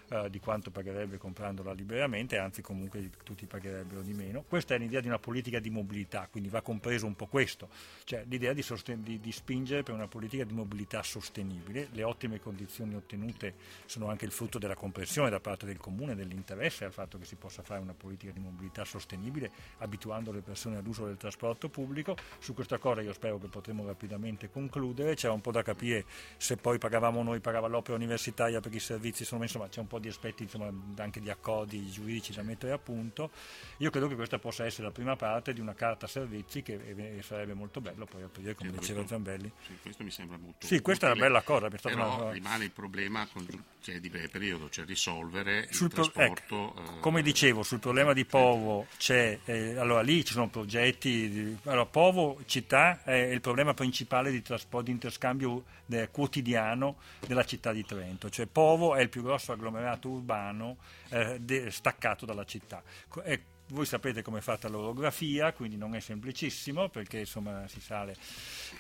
[0.10, 4.44] eh, di quanto pagherebbe comprandola liberamente, anzi comunque tutti pagherebbero di meno.
[4.48, 7.70] Questa è l'idea di una politica di mobilità, quindi va compreso un po' questo,
[8.04, 11.90] cioè l'idea di, sosten- di- di spingere per una politica di mobilità sostenibile.
[11.92, 13.56] Le ottime condizioni ottenute
[13.86, 17.36] sono anche il frutto della comprensione da parte del comune, dell'interesse al fatto che si
[17.36, 22.16] possa fare una politica di mobilità sostenibile, abituando le persone all'uso del trasporto pubblico.
[22.40, 26.06] Su questa cosa io spero che potremo rapidamente concludere, c'era un po' da capire
[26.38, 30.08] se poi pagavamo noi, pagava l'opera universitaria per i servizi, insomma c'è un po' di
[30.08, 33.32] aspetti insomma, anche di accordi giuridici da mettere a punto.
[33.78, 36.80] Io credo che questa possa essere la prima parte di una carta servizi che
[37.18, 39.52] eh, sarebbe molto bello poi aprire, come Sì, diceva questo- Zambelli.
[39.66, 42.64] Sì, questo mi sembra molto Sì, questa è una utile, bella cosa, Però una- rimane
[42.66, 46.74] il problema congiun- cioè, di breve periodo, cioè risolvere Sul il pro- trasporto.
[46.82, 51.30] ecco, eh, come dicevo, sul problema di Povo c'è, eh, allora lì ci sono progetti,
[51.30, 57.46] di- allora Povo città è il problema principale di trasporto, di interscambio de- quotidiano della
[57.46, 60.78] città di Trento, cioè Povo è il più grosso agglomerato urbano
[61.10, 62.82] eh, de- staccato dalla città.
[63.08, 63.24] Co-
[63.70, 68.16] voi sapete come è fatta l'orografia, quindi non è semplicissimo perché insomma si sale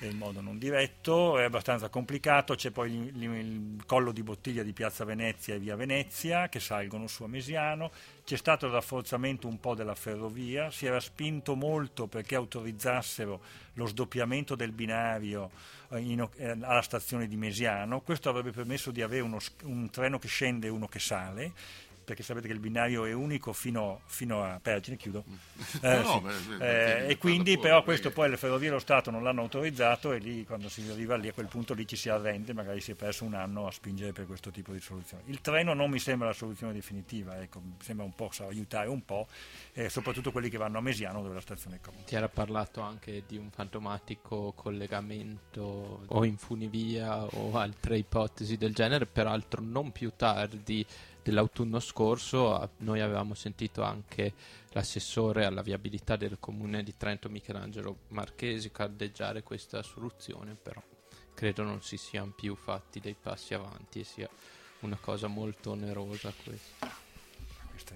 [0.01, 4.73] in modo non diretto, è abbastanza complicato, c'è poi il, il collo di bottiglia di
[4.73, 7.91] Piazza Venezia e Via Venezia che salgono su a Mesiano,
[8.23, 13.41] c'è stato il rafforzamento un po' della ferrovia, si era spinto molto perché autorizzassero
[13.73, 15.51] lo sdoppiamento del binario
[15.89, 20.17] eh, in- eh, alla stazione di Mesiano, questo avrebbe permesso di avere uno un treno
[20.17, 21.53] che scende e uno che sale,
[22.07, 25.25] perché sapete che il binario è unico fino, fino a Pergine, chiudo.
[25.81, 26.19] Eh, No, no, sì.
[26.21, 29.11] beh, beh, Eh, e quindi parla però fuori, questo perché- poi le ferrovie dello Stato
[29.11, 32.07] non l'hanno autorizzato e lì quando si arriva lì a quel punto lì ci si
[32.07, 35.23] arrende, magari si è perso un anno a spingere per questo tipo di soluzione.
[35.25, 39.03] Il treno non mi sembra la soluzione definitiva, ecco, mi sembra un po' aiutare un
[39.03, 39.27] po',
[39.73, 42.03] eh, soprattutto quelli che vanno a Mesiano dove la stazione è comoda.
[42.07, 48.73] Si era parlato anche di un fantomatico collegamento o in funivia o altre ipotesi del
[48.73, 50.85] genere, peraltro non più tardi
[51.27, 54.33] dell'autunno scorso noi avevamo sentito anche
[54.69, 60.81] l'assessore alla viabilità del comune di Trento Michelangelo Marchesi cardeggiare questa soluzione, però
[61.33, 64.29] credo non si siano più fatti dei passi avanti e sia
[64.81, 67.05] una cosa molto onerosa questa.
[67.71, 67.93] Questi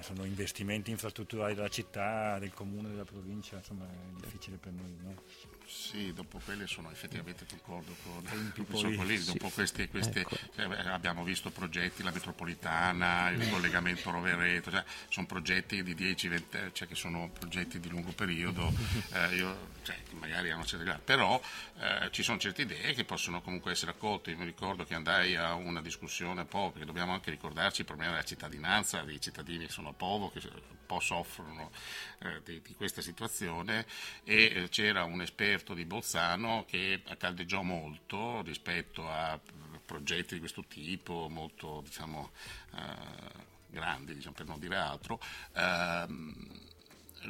[0.00, 4.96] sono investimenti infrastrutturali della città, del comune, della provincia, insomma è difficile per noi.
[5.00, 5.51] No?
[5.66, 8.22] Sì, dopo quelle sono effettivamente concordo con
[8.56, 9.32] il poi- Pollini, sì.
[9.32, 10.36] dopo questi, questi- Ecco.
[10.54, 16.88] cioè, abbiamo visto progetti, la metropolitana, il collegamento Rovereto, cioè, sono progetti di 10-20, cioè
[16.88, 18.72] che sono progetti di lungo periodo,
[19.12, 21.40] eh, io, cioè, magari hanno certe gradi, però
[21.78, 24.30] eh, ci sono certe idee che possono comunque essere accolte.
[24.30, 27.86] Io mi ricordo che andai a una discussione a Povo, perché dobbiamo anche ricordarci il
[27.86, 31.70] problema della cittadinanza, dei cittadini che sono a Povo, che un po' soffrono
[32.18, 33.86] eh, di, di questa situazione
[34.24, 39.38] e eh, c'era un esperto di Bolzano che caldeggiò molto rispetto a
[39.84, 42.30] progetti di questo tipo, molto diciamo
[42.74, 45.20] eh, grandi, diciamo, per non dire altro.
[45.54, 46.60] ehm,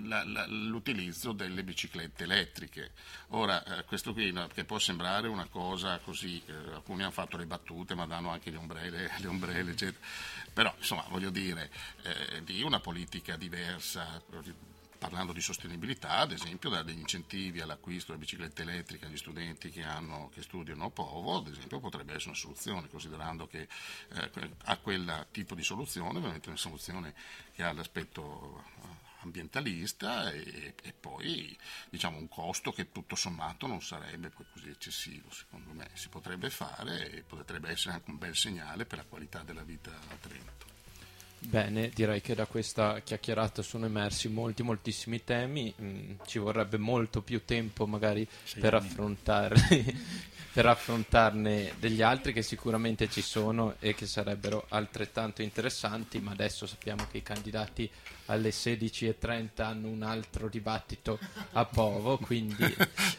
[0.06, 2.92] la- la- l'utilizzo delle biciclette elettriche.
[3.28, 7.36] Ora, eh, questo qui no, che può sembrare una cosa così, eh, alcuni hanno fatto
[7.36, 9.98] le battute, ma danno anche le ombrelle, le ombrelle eccetera.
[10.52, 11.70] però insomma voglio dire,
[12.04, 14.22] eh, di una politica diversa.
[15.02, 20.30] Parlando di sostenibilità, ad esempio, degli incentivi all'acquisto delle biciclette elettriche agli studenti che, hanno,
[20.32, 24.30] che studiano Povo, ad esempio, potrebbe essere una soluzione, considerando che eh,
[24.66, 27.14] a quel tipo di soluzione, ovviamente una soluzione
[27.52, 28.62] che ha l'aspetto
[29.22, 31.56] ambientalista e, e poi
[31.90, 35.90] diciamo un costo che tutto sommato non sarebbe poi così eccessivo secondo me.
[35.94, 39.90] Si potrebbe fare e potrebbe essere anche un bel segnale per la qualità della vita
[39.90, 40.71] a Trento
[41.44, 45.74] Bene, direi che da questa chiacchierata sono emersi molti, moltissimi temi.
[45.80, 48.26] Mm, ci vorrebbe molto più tempo magari
[48.58, 50.00] per affrontarli,
[50.54, 56.66] per affrontarne degli altri che sicuramente ci sono e che sarebbero altrettanto interessanti, ma adesso
[56.66, 57.90] sappiamo che i candidati
[58.26, 61.18] alle 16.30 hanno un altro dibattito
[61.52, 62.74] a Povo, quindi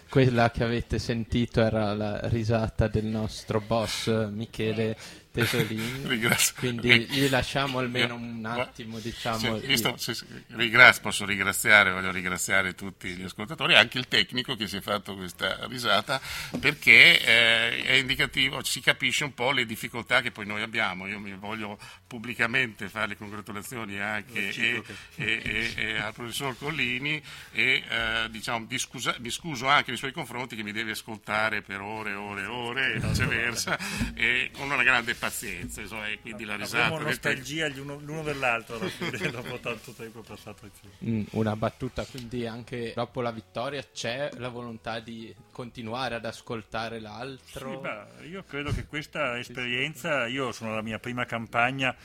[0.10, 4.96] quella che avete sentito era la risata del nostro boss Michele
[5.32, 6.06] Tesolini.
[6.08, 6.54] Ringrazio.
[6.60, 9.60] Quindi gli lasciamo almeno Io- un ma- attimo, diciamo.
[9.60, 14.56] Sì, sto- sì, sì, ringrazio- posso ringraziare, voglio ringraziare tutti gli ascoltatori, anche il tecnico
[14.56, 16.22] che si è fatto questa risata,
[16.60, 21.08] perché eh, è indicativo, si capisce un po' le difficoltà che poi noi abbiamo.
[21.08, 24.96] Io mi voglio pubblicamente fare le congratulazioni anche e, Reciproche.
[25.16, 29.98] E- e- e al professor Collini e eh, diciamo, mi, scusa- mi scuso anche nei
[29.98, 33.78] suoi confronti che mi deve ascoltare per ore e ore e ore e viceversa
[34.16, 38.24] e con una grande pazienza insomma, e quindi la risata Abbiamo nostalgia gli uno- l'uno
[38.24, 40.96] dell'altro alla fine, dopo tanto tempo passato insieme.
[41.06, 47.00] Mm, una battuta, quindi anche dopo la vittoria c'è la volontà di continuare ad ascoltare
[47.00, 47.72] l'altro.
[47.72, 47.78] Sì,
[48.22, 51.96] beh, io credo che questa esperienza, io sono alla mia prima campagna,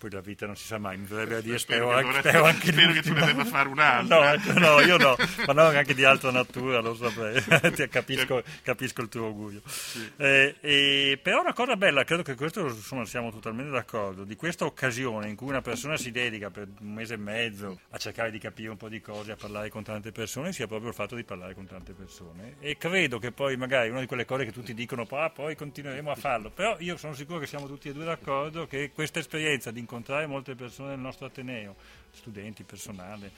[0.00, 2.06] poi la vita non si sa mai, mi verrebbe a dire, Spero spero, che anche,
[2.06, 3.26] dovresti- spero anche spero di che ti ultima.
[3.26, 4.52] verrebbe a fare un'altra.
[4.54, 7.42] No, no, io no, ma no, anche di altra natura, lo saprei,
[7.76, 9.60] Ti capisco, capisco il tuo orgoglio.
[10.16, 14.64] Eh, e- però una cosa bella, credo che questo insomma, siamo totalmente d'accordo, di questa
[14.64, 18.38] occasione in cui una persona si dedica per un mese e mezzo a cercare di
[18.38, 21.24] capire un po' di cose, a parlare con tante persone, sia proprio il fatto di
[21.24, 22.54] parlare con tante persone.
[22.60, 26.10] E credo che poi magari una di quelle cose che tutti dicono, ah, poi continueremo
[26.10, 29.70] a farlo, però io sono sicuro che siamo tutti e due d'accordo che questa esperienza
[29.70, 29.88] di incontrare
[30.26, 31.74] molte persone del nostro Ateneo,
[32.12, 33.30] studenti, personale,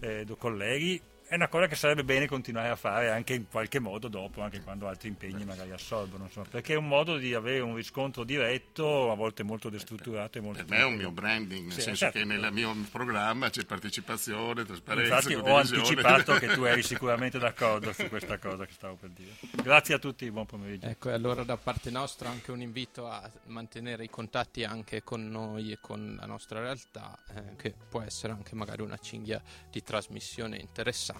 [0.00, 1.00] eh, colleghi,
[1.30, 4.62] è una cosa che sarebbe bene continuare a fare anche in qualche modo dopo, anche
[4.62, 9.12] quando altri impegni magari assorbono, insomma, perché è un modo di avere un riscontro diretto,
[9.12, 12.06] a volte molto destrutturato e molto Per me è un mio branding, nel Sì, senso
[12.06, 12.18] certo.
[12.18, 17.92] che nel mio programma c'è partecipazione, trasparenza, Infatti ho anticipato che tu eri sicuramente d'accordo
[17.92, 19.30] su questa cosa che stavo per dire.
[19.62, 20.86] Grazie a tutti, buon pomeriggio.
[20.88, 25.28] Ecco, e allora da parte nostra anche un invito a mantenere i contatti anche con
[25.28, 29.80] noi e con la nostra realtà, eh, che può essere anche magari una cinghia di
[29.84, 31.18] trasmissione interessante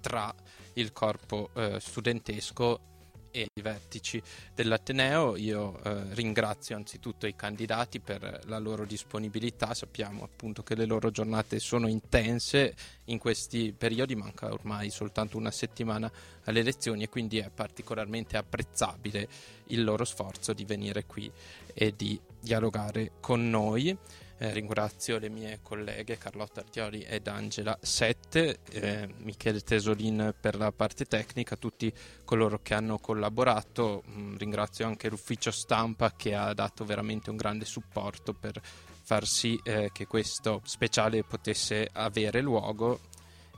[0.00, 0.34] tra
[0.74, 2.94] il corpo eh, studentesco
[3.36, 4.22] e i vertici
[4.54, 5.36] dell'Ateneo.
[5.36, 11.10] Io eh, ringrazio anzitutto i candidati per la loro disponibilità, sappiamo appunto che le loro
[11.10, 12.74] giornate sono intense,
[13.06, 16.10] in questi periodi manca ormai soltanto una settimana
[16.44, 19.28] alle elezioni e quindi è particolarmente apprezzabile
[19.66, 21.30] il loro sforzo di venire qui
[21.74, 23.96] e di dialogare con noi.
[24.38, 30.72] Eh, ringrazio le mie colleghe Carlotta Artioli ed Angela Sette, eh, Michele Tesolin per la
[30.72, 31.92] parte tecnica, tutti
[32.24, 34.02] coloro che hanno collaborato.
[34.10, 38.60] Mm, ringrazio anche l'ufficio stampa che ha dato veramente un grande supporto per
[39.06, 43.00] far sì eh, che questo speciale potesse avere luogo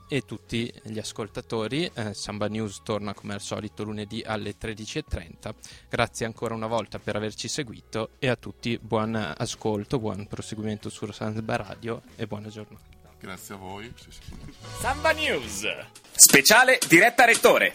[0.09, 1.89] e tutti gli ascoltatori.
[1.93, 5.53] Eh, Samba News torna come al solito lunedì alle 13.30.
[5.87, 11.09] Grazie ancora una volta per averci seguito e a tutti buon ascolto, buon proseguimento su
[11.11, 12.97] Samba Radio e buona giornata.
[13.19, 13.93] Grazie a voi.
[14.79, 15.67] Samba News.
[16.11, 17.67] Speciale diretta rettore.